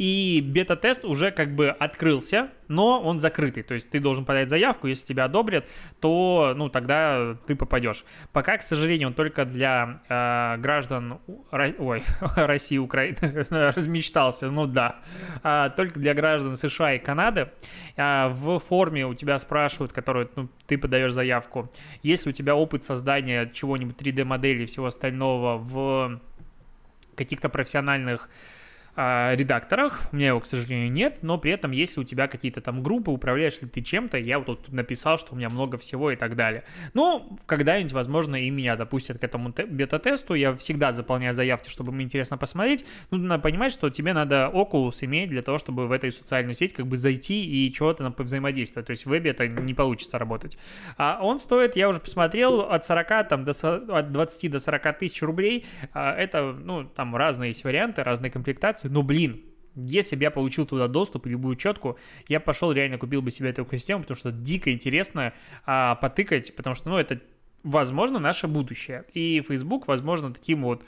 и 0.00 0.40
бета-тест 0.40 1.04
уже 1.04 1.30
как 1.30 1.54
бы 1.54 1.68
открылся, 1.68 2.48
но 2.68 3.02
он 3.02 3.20
закрытый, 3.20 3.62
то 3.62 3.74
есть 3.74 3.90
ты 3.90 4.00
должен 4.00 4.24
подать 4.24 4.48
заявку, 4.48 4.86
если 4.86 5.04
тебя 5.04 5.24
одобрят, 5.24 5.66
то, 6.00 6.54
ну, 6.56 6.70
тогда 6.70 7.36
ты 7.46 7.54
попадешь. 7.54 8.06
Пока, 8.32 8.56
к 8.56 8.62
сожалению, 8.62 9.08
он 9.08 9.14
только 9.14 9.44
для 9.44 10.00
э, 10.08 10.56
граждан, 10.56 11.18
ой, 11.26 12.02
России, 12.34 12.78
Украины, 12.78 13.44
размечтался, 13.76 14.50
ну 14.50 14.66
да, 14.66 15.00
а, 15.42 15.68
только 15.68 16.00
для 16.00 16.14
граждан 16.14 16.56
США 16.56 16.94
и 16.94 16.98
Канады. 16.98 17.50
А, 17.98 18.30
в 18.30 18.58
форме 18.58 19.06
у 19.06 19.12
тебя 19.12 19.38
спрашивают, 19.38 19.92
которую 19.92 20.30
ну, 20.34 20.48
ты 20.66 20.78
подаешь 20.78 21.12
заявку, 21.12 21.70
есть 22.02 22.24
ли 22.24 22.30
у 22.30 22.32
тебя 22.32 22.56
опыт 22.56 22.86
создания 22.86 23.50
чего-нибудь 23.52 24.00
3D-модели 24.00 24.62
и 24.62 24.66
всего 24.66 24.86
остального 24.86 25.58
в 25.58 26.22
каких-то 27.16 27.50
профессиональных 27.50 28.30
редакторах. 28.96 30.08
У 30.12 30.16
меня 30.16 30.28
его, 30.28 30.40
к 30.40 30.46
сожалению, 30.46 30.90
нет, 30.90 31.18
но 31.22 31.38
при 31.38 31.52
этом, 31.52 31.70
если 31.70 32.00
у 32.00 32.04
тебя 32.04 32.28
какие-то 32.28 32.60
там 32.60 32.82
группы, 32.82 33.10
управляешь 33.10 33.60
ли 33.60 33.68
ты 33.68 33.82
чем-то, 33.82 34.18
я 34.18 34.38
вот 34.38 34.46
тут 34.46 34.72
написал, 34.72 35.18
что 35.18 35.34
у 35.34 35.36
меня 35.36 35.48
много 35.48 35.78
всего 35.78 36.10
и 36.10 36.16
так 36.16 36.36
далее. 36.36 36.64
Ну, 36.94 37.38
когда-нибудь, 37.46 37.92
возможно, 37.92 38.36
и 38.36 38.50
меня 38.50 38.76
допустят 38.76 39.18
к 39.18 39.24
этому 39.24 39.50
бета-тесту. 39.50 40.34
Я 40.34 40.54
всегда 40.56 40.92
заполняю 40.92 41.34
заявки, 41.34 41.70
чтобы 41.70 41.92
мне 41.92 42.04
интересно 42.04 42.36
посмотреть. 42.36 42.84
Ну, 43.10 43.18
надо 43.18 43.42
понимать, 43.42 43.72
что 43.72 43.90
тебе 43.90 44.12
надо 44.12 44.50
Oculus 44.52 45.04
иметь 45.04 45.30
для 45.30 45.42
того, 45.42 45.58
чтобы 45.58 45.86
в 45.86 45.92
эту 45.92 46.10
социальную 46.12 46.54
сеть 46.54 46.72
как 46.72 46.86
бы 46.86 46.96
зайти 46.96 47.44
и 47.44 47.72
чего-то 47.72 48.02
там 48.02 48.14
взаимодействовать. 48.18 48.86
То 48.86 48.90
есть 48.90 49.06
в 49.06 49.10
вебе 49.10 49.30
это 49.30 49.46
не 49.46 49.74
получится 49.74 50.18
работать. 50.18 50.58
А 50.96 51.20
он 51.22 51.38
стоит, 51.38 51.76
я 51.76 51.88
уже 51.88 52.00
посмотрел, 52.00 52.60
от 52.60 52.84
40 52.84 53.28
там 53.28 53.44
до 53.44 53.52
от 53.52 54.12
20 54.12 54.50
до 54.50 54.58
40 54.58 54.98
тысяч 54.98 55.22
рублей. 55.22 55.66
А 55.92 56.14
это, 56.14 56.52
ну, 56.52 56.84
там 56.84 57.14
разные 57.16 57.48
есть 57.48 57.64
варианты, 57.64 58.02
разные 58.02 58.30
комплектации 58.30 58.79
но, 58.88 59.02
блин, 59.02 59.42
Если 59.76 60.16
бы 60.16 60.22
я 60.22 60.30
получил 60.30 60.66
туда 60.66 60.88
доступ 60.88 61.26
или 61.26 61.32
любую 61.32 61.56
четку, 61.56 61.96
я 62.28 62.40
пошел 62.40 62.72
реально 62.72 62.98
купил 62.98 63.22
бы 63.22 63.30
себе 63.30 63.50
эту 63.50 63.62
экосистему, 63.62 64.02
потому 64.02 64.16
что 64.16 64.32
дико 64.32 64.72
интересно 64.72 65.32
а, 65.64 65.94
потыкать, 65.94 66.54
потому 66.56 66.74
что, 66.74 66.90
ну, 66.90 66.98
это, 66.98 67.20
возможно, 67.62 68.18
наше 68.18 68.48
будущее. 68.48 69.04
И 69.14 69.42
Facebook, 69.46 69.86
возможно, 69.86 70.32
таким 70.32 70.64
вот 70.64 70.84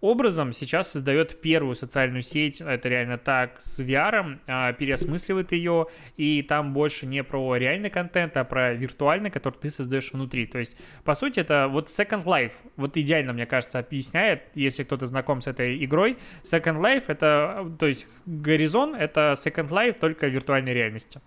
образом 0.00 0.52
сейчас 0.52 0.90
создает 0.90 1.40
первую 1.40 1.74
социальную 1.74 2.22
сеть, 2.22 2.60
это 2.60 2.88
реально 2.88 3.18
так, 3.18 3.60
с 3.60 3.80
VR, 3.80 4.38
а, 4.46 4.72
переосмысливает 4.72 5.52
ее, 5.52 5.86
и 6.16 6.42
там 6.42 6.72
больше 6.72 7.06
не 7.06 7.22
про 7.24 7.56
реальный 7.56 7.90
контент, 7.90 8.36
а 8.36 8.44
про 8.44 8.74
виртуальный, 8.74 9.30
который 9.30 9.56
ты 9.56 9.70
создаешь 9.70 10.12
внутри. 10.12 10.46
То 10.46 10.58
есть, 10.58 10.76
по 11.04 11.14
сути, 11.14 11.40
это 11.40 11.68
вот 11.68 11.88
Second 11.88 12.24
Life, 12.24 12.52
вот 12.76 12.96
идеально, 12.96 13.32
мне 13.32 13.46
кажется, 13.46 13.78
объясняет, 13.78 14.42
если 14.54 14.84
кто-то 14.84 15.06
знаком 15.06 15.40
с 15.40 15.46
этой 15.46 15.82
игрой. 15.84 16.18
Second 16.44 16.80
Life— 16.80 17.04
это, 17.06 17.72
то 17.78 17.86
есть, 17.86 18.06
Горизон— 18.26 18.94
это 18.96 19.34
Second 19.36 19.68
Life 19.68 19.98
только 19.98 20.26
виртуальной 20.28 20.74
реальности. 20.74 21.20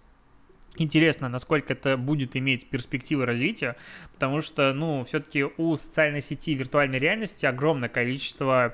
Интересно, 0.80 1.28
насколько 1.28 1.74
это 1.74 1.98
будет 1.98 2.38
иметь 2.38 2.70
перспективы 2.70 3.26
развития, 3.26 3.76
потому 4.14 4.42
что, 4.42 4.74
ну, 4.74 5.04
все-таки 5.04 5.44
у 5.44 5.76
социальной 5.76 6.22
сети 6.22 6.54
виртуальной 6.56 7.00
реальности 7.00 7.46
огромное 7.46 7.90
количество 7.90 8.74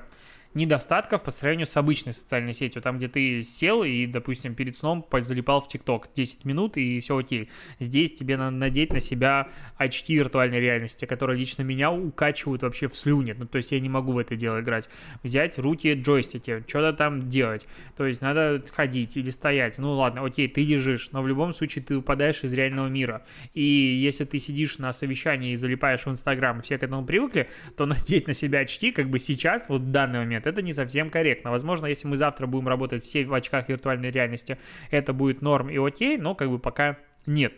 недостатков 0.56 1.22
по 1.22 1.30
сравнению 1.30 1.66
с 1.66 1.76
обычной 1.76 2.14
социальной 2.14 2.54
сетью, 2.54 2.82
там, 2.82 2.96
где 2.96 3.08
ты 3.08 3.42
сел 3.42 3.84
и, 3.84 4.06
допустим, 4.06 4.54
перед 4.54 4.76
сном 4.76 5.06
залипал 5.12 5.60
в 5.60 5.68
ТикТок 5.68 6.08
10 6.14 6.44
минут 6.44 6.76
и 6.76 7.00
все 7.00 7.16
окей. 7.16 7.50
Здесь 7.78 8.12
тебе 8.12 8.36
надо 8.36 8.56
надеть 8.56 8.92
на 8.92 9.00
себя 9.00 9.48
очки 9.76 10.14
виртуальной 10.14 10.60
реальности, 10.60 11.04
которые 11.04 11.38
лично 11.38 11.62
меня 11.62 11.92
укачивают 11.92 12.62
вообще 12.62 12.88
в 12.88 12.96
слюне, 12.96 13.34
ну, 13.38 13.46
то 13.46 13.58
есть 13.58 13.70
я 13.72 13.80
не 13.80 13.88
могу 13.88 14.12
в 14.12 14.18
это 14.18 14.34
дело 14.34 14.60
играть. 14.60 14.88
Взять 15.22 15.58
руки 15.58 15.92
джойстики, 15.94 16.64
что-то 16.66 16.96
там 16.96 17.28
делать, 17.28 17.66
то 17.96 18.06
есть 18.06 18.22
надо 18.22 18.64
ходить 18.72 19.16
или 19.16 19.30
стоять, 19.30 19.78
ну, 19.78 19.92
ладно, 19.92 20.24
окей, 20.24 20.48
ты 20.48 20.64
лежишь, 20.64 21.10
но 21.12 21.22
в 21.22 21.28
любом 21.28 21.52
случае 21.52 21.84
ты 21.84 21.96
выпадаешь 21.96 22.42
из 22.42 22.52
реального 22.54 22.88
мира, 22.88 23.24
и 23.52 23.62
если 23.62 24.24
ты 24.24 24.38
сидишь 24.38 24.78
на 24.78 24.92
совещании 24.92 25.52
и 25.52 25.56
залипаешь 25.56 26.06
в 26.06 26.08
Инстаграм, 26.08 26.62
все 26.62 26.78
к 26.78 26.82
этому 26.82 27.04
привыкли, 27.04 27.50
то 27.76 27.84
надеть 27.86 28.26
на 28.26 28.34
себя 28.34 28.60
очки, 28.60 28.92
как 28.92 29.10
бы 29.10 29.18
сейчас, 29.18 29.66
вот 29.68 29.82
в 29.82 29.90
данный 29.90 30.20
момент, 30.20 30.45
это 30.46 30.62
не 30.62 30.72
совсем 30.72 31.10
корректно. 31.10 31.50
Возможно, 31.50 31.86
если 31.86 32.08
мы 32.08 32.16
завтра 32.16 32.46
будем 32.46 32.68
работать 32.68 33.04
все 33.04 33.24
в 33.24 33.34
очках 33.34 33.68
виртуальной 33.68 34.10
реальности, 34.10 34.58
это 34.90 35.12
будет 35.12 35.42
норм 35.42 35.70
и 35.70 35.78
окей, 35.78 36.16
но 36.16 36.34
как 36.34 36.50
бы 36.50 36.58
пока 36.58 36.98
нет. 37.26 37.52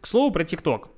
К 0.00 0.06
слову 0.06 0.32
про 0.32 0.44
ТикТок. 0.44 0.88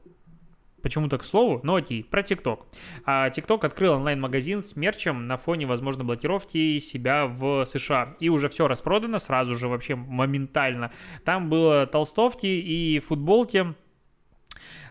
Почему-то 0.82 1.16
к 1.16 1.24
слову, 1.24 1.60
но 1.62 1.76
окей, 1.76 2.02
про 2.02 2.24
ТикТок. 2.24 2.66
А 3.04 3.30
ТикТок 3.30 3.64
открыл 3.64 3.94
онлайн-магазин 3.94 4.62
с 4.62 4.74
мерчем 4.74 5.28
на 5.28 5.36
фоне, 5.36 5.66
возможно, 5.66 6.02
блокировки 6.02 6.80
себя 6.80 7.26
в 7.26 7.64
США. 7.66 8.16
И 8.18 8.28
уже 8.28 8.48
все 8.48 8.66
распродано 8.66 9.20
сразу 9.20 9.54
же, 9.54 9.68
вообще 9.68 9.94
моментально. 9.94 10.90
Там 11.24 11.48
было 11.48 11.86
толстовки 11.86 12.46
и 12.46 12.98
футболки 12.98 13.74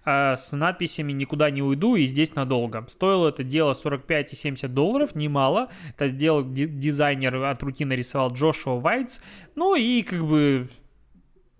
э, 0.06 0.36
с 0.36 0.52
надписями 0.52 1.12
«Никуда 1.12 1.50
не 1.50 1.62
уйду» 1.62 1.96
и 1.96 2.06
«Здесь 2.06 2.36
надолго». 2.36 2.86
Стоило 2.90 3.30
это 3.30 3.44
дело 3.44 3.74
45 3.74 4.34
и 4.34 4.36
70 4.36 4.74
долларов, 4.74 5.16
немало. 5.16 5.70
Это 5.96 6.08
сделал 6.08 6.44
дизайнер 6.46 7.36
от 7.44 7.62
руки 7.64 7.86
нарисовал 7.86 8.34
Джошуа 8.34 8.80
Вайтс. 8.80 9.20
Ну 9.56 9.76
и 9.76 10.02
как 10.04 10.26
бы 10.26 10.70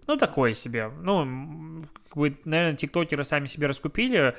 ну, 0.08 0.18
такое 0.18 0.54
себе. 0.54 0.90
Ну, 0.90 1.86
как 2.10 2.18
бы, 2.18 2.38
наверное, 2.44 2.76
тиктокеры 2.76 3.24
сами 3.24 3.46
себе 3.46 3.68
раскупили 3.68 4.36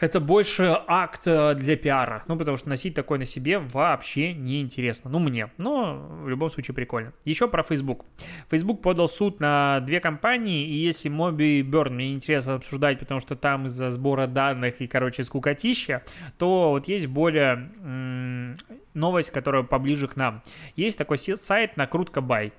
это 0.00 0.20
больше 0.20 0.76
акт 0.86 1.22
э, 1.26 1.54
для 1.54 1.76
пиара. 1.76 2.24
Ну, 2.26 2.36
потому 2.36 2.56
что 2.56 2.68
носить 2.68 2.94
такое 2.94 3.18
на 3.18 3.24
себе 3.24 3.58
вообще 3.58 4.34
неинтересно. 4.34 5.10
Ну, 5.10 5.18
мне. 5.18 5.50
Но 5.56 5.94
в 6.22 6.28
любом 6.28 6.50
случае 6.50 6.74
прикольно. 6.74 7.12
Еще 7.24 7.48
про 7.48 7.62
Facebook. 7.62 8.04
Facebook 8.50 8.82
подал 8.82 9.08
суд 9.08 9.40
на 9.40 9.80
две 9.80 10.00
компании, 10.00 10.66
и 10.66 10.74
если 10.74 11.08
Моби 11.08 11.62
Burn 11.62 11.90
мне 11.90 12.12
интересно 12.12 12.54
обсуждать, 12.54 12.98
потому 12.98 13.20
что 13.20 13.36
там 13.36 13.66
из-за 13.66 13.90
сбора 13.90 14.26
данных 14.26 14.80
и, 14.80 14.86
короче, 14.86 15.22
скукотища, 15.22 16.02
то 16.38 16.70
вот 16.70 16.88
есть 16.88 17.06
более 17.06 17.70
м- 17.82 18.56
новость, 18.94 19.30
которая 19.30 19.62
поближе 19.62 20.08
к 20.08 20.16
нам. 20.16 20.42
Есть 20.76 20.98
такой 20.98 21.18
сайт 21.18 21.76
накрутка 21.76 22.20
бай. 22.20 22.52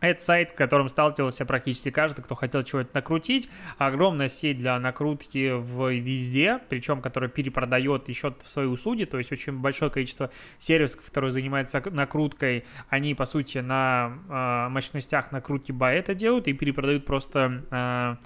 Это 0.00 0.22
сайт, 0.22 0.50
с 0.50 0.52
которым 0.54 0.88
сталкивался 0.88 1.44
практически 1.44 1.90
каждый, 1.90 2.22
кто 2.22 2.34
хотел 2.34 2.62
чего-то 2.62 2.90
накрутить. 2.94 3.50
Огромная 3.76 4.30
сеть 4.30 4.58
для 4.58 4.78
накрутки 4.78 5.52
в 5.52 5.92
везде, 5.92 6.60
причем 6.68 7.02
которая 7.02 7.28
перепродает 7.28 8.08
еще 8.08 8.34
в 8.42 8.50
свои 8.50 8.66
услуги, 8.66 9.04
то 9.04 9.18
есть 9.18 9.30
очень 9.30 9.52
большое 9.58 9.90
количество 9.90 10.30
сервисов, 10.58 11.02
которые 11.02 11.30
занимаются 11.30 11.82
накруткой, 11.90 12.64
они, 12.88 13.14
по 13.14 13.26
сути, 13.26 13.58
на 13.58 14.18
э, 14.28 14.68
мощностях 14.70 15.32
накрутки 15.32 15.72
BA 15.72 15.90
это 15.90 16.14
делают 16.14 16.48
и 16.48 16.52
перепродают 16.52 17.04
просто... 17.04 17.64
Э, 17.70 18.16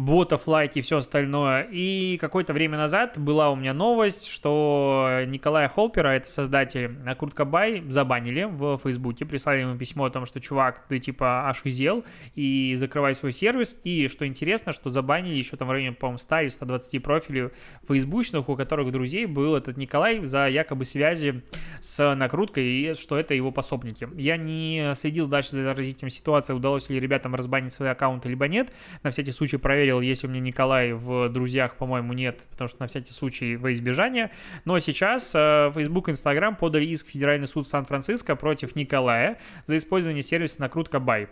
ботов, 0.00 0.46
лайки 0.46 0.78
и 0.78 0.82
все 0.82 0.98
остальное. 0.98 1.68
И 1.70 2.16
какое-то 2.18 2.52
время 2.52 2.78
назад 2.78 3.18
была 3.18 3.50
у 3.50 3.56
меня 3.56 3.74
новость, 3.74 4.26
что 4.26 5.20
Николая 5.26 5.68
Холпера, 5.68 6.08
это 6.08 6.28
создатель 6.28 6.90
Накрутка 7.04 7.44
Бай, 7.44 7.82
забанили 7.88 8.44
в 8.44 8.78
Фейсбуке, 8.78 9.26
прислали 9.26 9.60
ему 9.60 9.76
письмо 9.76 10.06
о 10.06 10.10
том, 10.10 10.26
что 10.26 10.40
чувак, 10.40 10.86
ты 10.88 10.98
типа 10.98 11.48
ошизел 11.48 12.04
и 12.34 12.74
закрывай 12.76 13.14
свой 13.14 13.32
сервис. 13.32 13.78
И 13.84 14.08
что 14.08 14.26
интересно, 14.26 14.72
что 14.72 14.90
забанили 14.90 15.34
еще 15.34 15.56
там 15.56 15.68
в 15.68 15.70
районе, 15.72 15.92
по-моему, 15.92 16.18
100 16.18 16.40
или 16.40 16.48
120 16.48 17.02
профилей 17.02 17.50
фейсбучных, 17.86 18.48
у 18.48 18.56
которых 18.56 18.90
друзей 18.92 19.26
был 19.26 19.54
этот 19.54 19.76
Николай 19.76 20.24
за 20.24 20.48
якобы 20.48 20.84
связи 20.84 21.42
с 21.80 22.14
накруткой 22.14 22.64
и 22.64 22.94
что 22.94 23.18
это 23.18 23.34
его 23.34 23.52
пособники. 23.52 24.08
Я 24.16 24.36
не 24.36 24.94
следил 24.96 25.26
дальше 25.26 25.50
за 25.50 25.74
развитием 25.74 26.10
ситуации, 26.10 26.52
удалось 26.52 26.88
ли 26.88 26.98
ребятам 26.98 27.34
разбанить 27.34 27.74
свои 27.74 27.90
аккаунты 27.90 28.28
либо 28.28 28.48
нет. 28.48 28.72
На 29.02 29.10
всякий 29.10 29.32
случай 29.32 29.56
проверил 29.56 29.89
проверил, 29.90 30.00
есть 30.00 30.24
у 30.24 30.28
меня 30.28 30.40
Николай 30.40 30.92
в 30.92 31.28
друзьях, 31.28 31.76
по-моему, 31.76 32.12
нет, 32.12 32.40
потому 32.50 32.68
что 32.68 32.80
на 32.80 32.86
всякий 32.86 33.12
случай 33.12 33.56
во 33.56 33.72
избежание. 33.72 34.30
Но 34.64 34.78
сейчас 34.78 35.32
э, 35.34 35.70
Facebook 35.74 36.08
и 36.08 36.12
Instagram 36.12 36.56
подали 36.56 36.86
иск 36.86 37.08
в 37.08 37.10
Федеральный 37.10 37.46
суд 37.46 37.68
Сан-Франциско 37.68 38.36
против 38.36 38.76
Николая 38.76 39.38
за 39.66 39.76
использование 39.76 40.22
сервиса 40.22 40.60
накрутка 40.60 41.00
Бай. 41.00 41.28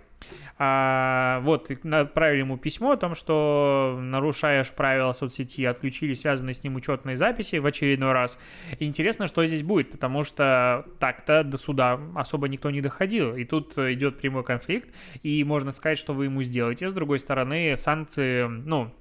А, 0.61 1.41
вот, 1.43 1.71
отправили 1.71 2.41
ему 2.41 2.59
письмо 2.59 2.93
о 2.93 2.97
том, 2.97 3.15
что 3.15 3.97
нарушаешь 4.01 4.71
правила 4.71 5.13
соцсети, 5.13 5.65
отключили 5.65 6.15
связанные 6.15 6.55
с 6.55 6.65
ним 6.65 6.75
учетные 6.75 7.17
записи 7.17 7.57
в 7.57 7.67
очередной 7.67 8.13
раз. 8.13 8.41
Интересно, 8.81 9.29
что 9.29 9.47
здесь 9.47 9.63
будет, 9.63 9.93
потому 9.93 10.25
что 10.25 10.85
так-то 10.99 11.45
до 11.45 11.57
суда 11.57 12.01
особо 12.17 12.49
никто 12.49 12.71
не 12.71 12.81
доходил. 12.81 13.37
И 13.37 13.45
тут 13.45 13.79
идет 13.79 14.19
прямой 14.19 14.43
конфликт, 14.43 14.89
и 15.23 15.45
можно 15.45 15.71
сказать, 15.71 15.99
что 15.99 16.13
вы 16.13 16.25
ему 16.25 16.43
сделаете. 16.43 16.91
С 16.91 16.95
другой 16.95 17.21
стороны, 17.21 17.77
санкции, 17.77 18.48
ну, 18.49 18.95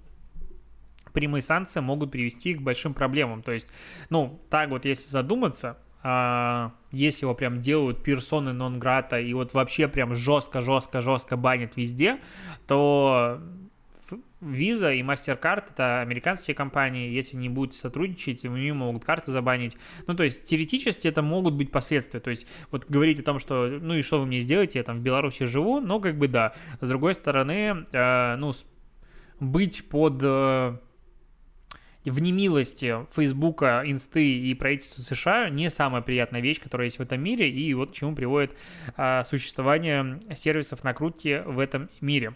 прямые 1.13 1.41
санкции 1.41 1.79
могут 1.79 2.11
привести 2.11 2.53
к 2.53 2.61
большим 2.61 2.93
проблемам. 2.93 3.41
То 3.41 3.51
есть, 3.51 3.67
ну, 4.09 4.39
так 4.49 4.69
вот, 4.69 4.85
если 4.85 5.09
задуматься, 5.09 5.77
а, 6.03 6.73
если 6.91 7.25
его 7.25 7.33
прям 7.33 7.59
делают 7.59 8.03
персоны 8.03 8.53
нон-грата 8.53 9.19
и 9.19 9.33
вот 9.33 9.53
вообще 9.53 9.87
прям 9.87 10.13
жестко-жестко-жестко 10.13 11.35
банят 11.35 11.75
везде, 11.75 12.19
то 12.67 13.41
Visa 14.39 14.95
и 14.95 15.01
MasterCard— 15.01 15.65
это 15.71 16.01
американские 16.01 16.53
компании, 16.53 17.09
если 17.09 17.37
не 17.37 17.49
будут 17.49 17.73
сотрудничать, 17.73 18.45
у 18.45 18.55
них 18.55 18.75
могут 18.75 19.03
карты 19.03 19.31
забанить. 19.31 19.75
Ну, 20.05 20.13
то 20.13 20.23
есть, 20.23 20.45
теоретически 20.45 21.07
это 21.07 21.23
могут 21.23 21.55
быть 21.55 21.71
последствия. 21.71 22.19
То 22.19 22.29
есть, 22.29 22.45
вот 22.69 22.85
говорить 22.87 23.19
о 23.19 23.23
том, 23.23 23.39
что, 23.39 23.67
ну 23.81 23.95
и 23.95 24.03
что 24.03 24.19
вы 24.19 24.27
мне 24.27 24.39
сделаете, 24.41 24.79
я 24.79 24.83
там 24.83 24.99
в 24.99 25.01
Беларуси 25.01 25.45
живу, 25.45 25.79
ну, 25.79 25.99
как 25.99 26.17
бы 26.17 26.27
да. 26.27 26.53
С 26.79 26.87
другой 26.87 27.15
стороны, 27.15 27.85
э, 27.91 28.35
ну, 28.35 28.53
быть 29.39 29.87
под 29.89 30.19
э, 30.21 30.77
в 32.09 32.21
немилости 32.21 33.05
Фейсбука, 33.13 33.83
Инсты 33.85 34.39
и 34.39 34.53
правительства 34.53 35.01
США 35.01 35.49
не 35.49 35.69
самая 35.69 36.01
приятная 36.01 36.41
вещь, 36.41 36.61
которая 36.61 36.85
есть 36.85 36.99
в 36.99 37.01
этом 37.01 37.21
мире, 37.21 37.49
и 37.49 37.73
вот 37.73 37.91
к 37.91 37.93
чему 37.93 38.15
приводит 38.15 38.51
а, 38.95 39.25
существование 39.25 40.19
сервисов 40.35 40.83
накрутки 40.83 41.43
в 41.45 41.59
этом 41.59 41.89
мире. 42.01 42.33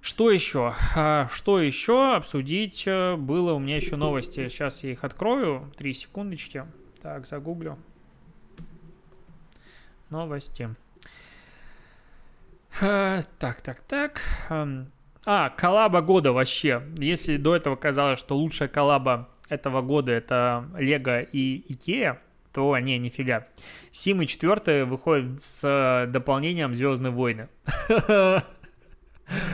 Что 0.00 0.30
еще? 0.30 0.74
А, 0.96 1.28
что 1.32 1.60
еще 1.60 2.14
обсудить 2.14 2.84
э, 2.86 3.16
было 3.16 3.54
у 3.54 3.58
меня 3.58 3.76
еще 3.76 3.96
новости. 3.96 4.48
Сейчас 4.48 4.84
я 4.84 4.92
их 4.92 5.02
открою. 5.02 5.72
Три 5.78 5.94
секундочки. 5.94 6.64
Так, 7.00 7.26
загуглю. 7.26 7.78
Новости. 10.10 10.74
Так, 12.78 13.60
так, 13.62 13.80
так. 13.86 14.20
А, 15.26 15.50
коллаба 15.50 16.02
года 16.02 16.32
вообще. 16.32 16.82
Если 16.96 17.36
до 17.36 17.56
этого 17.56 17.76
казалось, 17.76 18.18
что 18.18 18.36
лучшая 18.36 18.68
коллаба 18.68 19.28
этого 19.48 19.82
года 19.82 20.12
это 20.12 20.66
Лего 20.76 21.20
и 21.20 21.64
Икея, 21.72 22.20
то 22.52 22.78
не, 22.78 22.98
нифига. 22.98 23.46
Симы 23.90 24.26
4 24.26 24.84
выходит 24.84 25.42
с 25.42 26.06
дополнением 26.08 26.74
Звездные 26.74 27.12
войны. 27.12 27.48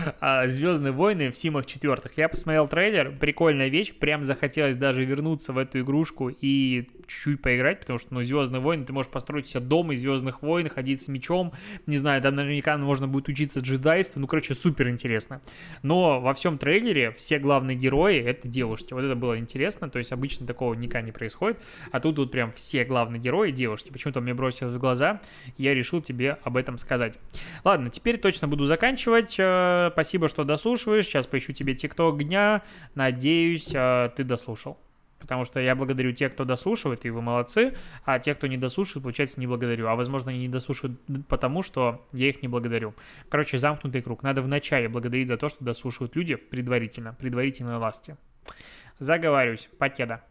а, 0.21 0.47
Звездные 0.47 0.93
войны 0.93 1.31
в 1.31 1.37
Симах 1.37 1.67
четвертых. 1.67 2.13
Я 2.17 2.29
посмотрел 2.29 2.69
трейлер, 2.69 3.17
прикольная 3.19 3.69
вещь, 3.69 3.93
прям 3.93 4.25
захотелось 4.25 4.77
даже 4.77 5.05
вернуться 5.05 5.53
в 5.53 5.59
эту 5.59 5.81
игрушку 5.81 6.29
и 6.29 6.89
чуть-чуть 7.07 7.43
поиграть, 7.43 7.81
потому 7.81 7.99
что, 7.99 8.15
ну, 8.15 8.23
Звездные 8.23 8.61
войны, 8.61 8.85
ты 8.85 8.93
можешь 8.93 9.11
построить 9.11 9.47
себе 9.49 9.61
дом 9.61 9.93
из 9.93 10.01
Звездных 10.01 10.43
войн, 10.43 10.69
ходить 10.69 11.03
с 11.03 11.09
мечом, 11.09 11.53
не 11.87 11.97
знаю, 11.97 12.23
там 12.23 12.37
наверняка 12.37 12.77
можно 12.77 13.09
будет 13.09 13.29
учиться 13.29 13.61
джедайству, 13.61 14.21
ну, 14.21 14.27
короче, 14.27 14.55
супер 14.55 14.89
интересно. 14.89 15.41
Но 15.83 16.21
во 16.21 16.35
всем 16.35 16.59
трейлере 16.59 17.13
все 17.13 17.39
главные 17.39 17.77
герои— 17.77 18.19
это 18.25 18.49
девушки. 18.49 18.93
Вот 18.93 19.03
это 19.03 19.17
было 19.17 19.39
интересно, 19.39 19.91
то 19.91 19.99
есть 19.99 20.13
обычно 20.13 20.47
такого 20.47 20.75
никогда 20.75 21.03
не 21.03 21.13
происходит, 21.13 21.59
а 21.91 22.01
тут 22.01 22.19
вот 22.19 22.31
прям 22.31 22.53
все 22.53 22.85
главные 22.85 23.21
герои 23.21 23.51
девушки. 23.51 23.91
Почему-то 23.91 24.21
мне 24.21 24.35
бросилось 24.35 24.75
в 24.75 24.79
глаза, 24.79 25.21
я 25.59 25.75
решил 25.75 26.01
тебе 26.01 26.39
об 26.45 26.57
этом 26.57 26.79
сказать. 26.79 27.19
Ладно, 27.65 27.91
теперь 27.91 28.19
точно 28.19 28.49
буду 28.49 28.67
заканчивать. 28.67 29.37
Спасибо, 29.91 30.29
что 30.29 30.45
дослушиваешь. 30.45 31.07
Сейчас 31.07 31.27
поищу 31.27 31.53
тебе 31.53 31.75
тикток 31.75 32.23
дня. 32.23 32.63
Надеюсь, 32.95 33.71
э, 33.75 34.11
ты 34.17 34.25
дослушал. 34.25 34.79
Потому 35.21 35.45
что 35.45 35.61
я 35.61 35.77
благодарю 35.77 36.13
тех, 36.13 36.33
кто 36.33 36.45
дослушивает, 36.45 37.05
и 37.05 37.11
вы 37.11 37.21
молодцы, 37.21 37.75
а 38.05 38.19
тех, 38.19 38.39
кто 38.39 38.47
не 38.47 38.57
дослушивает, 38.57 39.03
получается, 39.03 39.39
не 39.39 39.47
благодарю. 39.47 39.87
А 39.87 39.95
возможно, 39.95 40.31
они 40.31 40.41
не 40.41 40.49
дослушивают 40.49 40.99
потому, 41.29 41.63
что 41.63 42.07
я 42.13 42.31
их 42.31 42.41
не 42.43 42.49
благодарю. 42.49 42.95
Короче, 43.29 43.59
замкнутый 43.59 44.01
круг. 44.01 44.23
Надо 44.23 44.41
вначале 44.41 44.89
благодарить 44.89 45.29
за 45.29 45.37
то, 45.37 45.51
что 45.51 45.65
дослушивают 45.65 46.17
люди 46.17 46.37
предварительно, 46.37 47.13
предварительные 47.13 47.77
ласки. 47.77 48.17
Заговариваюсь. 48.99 49.69
Покеда. 49.79 50.23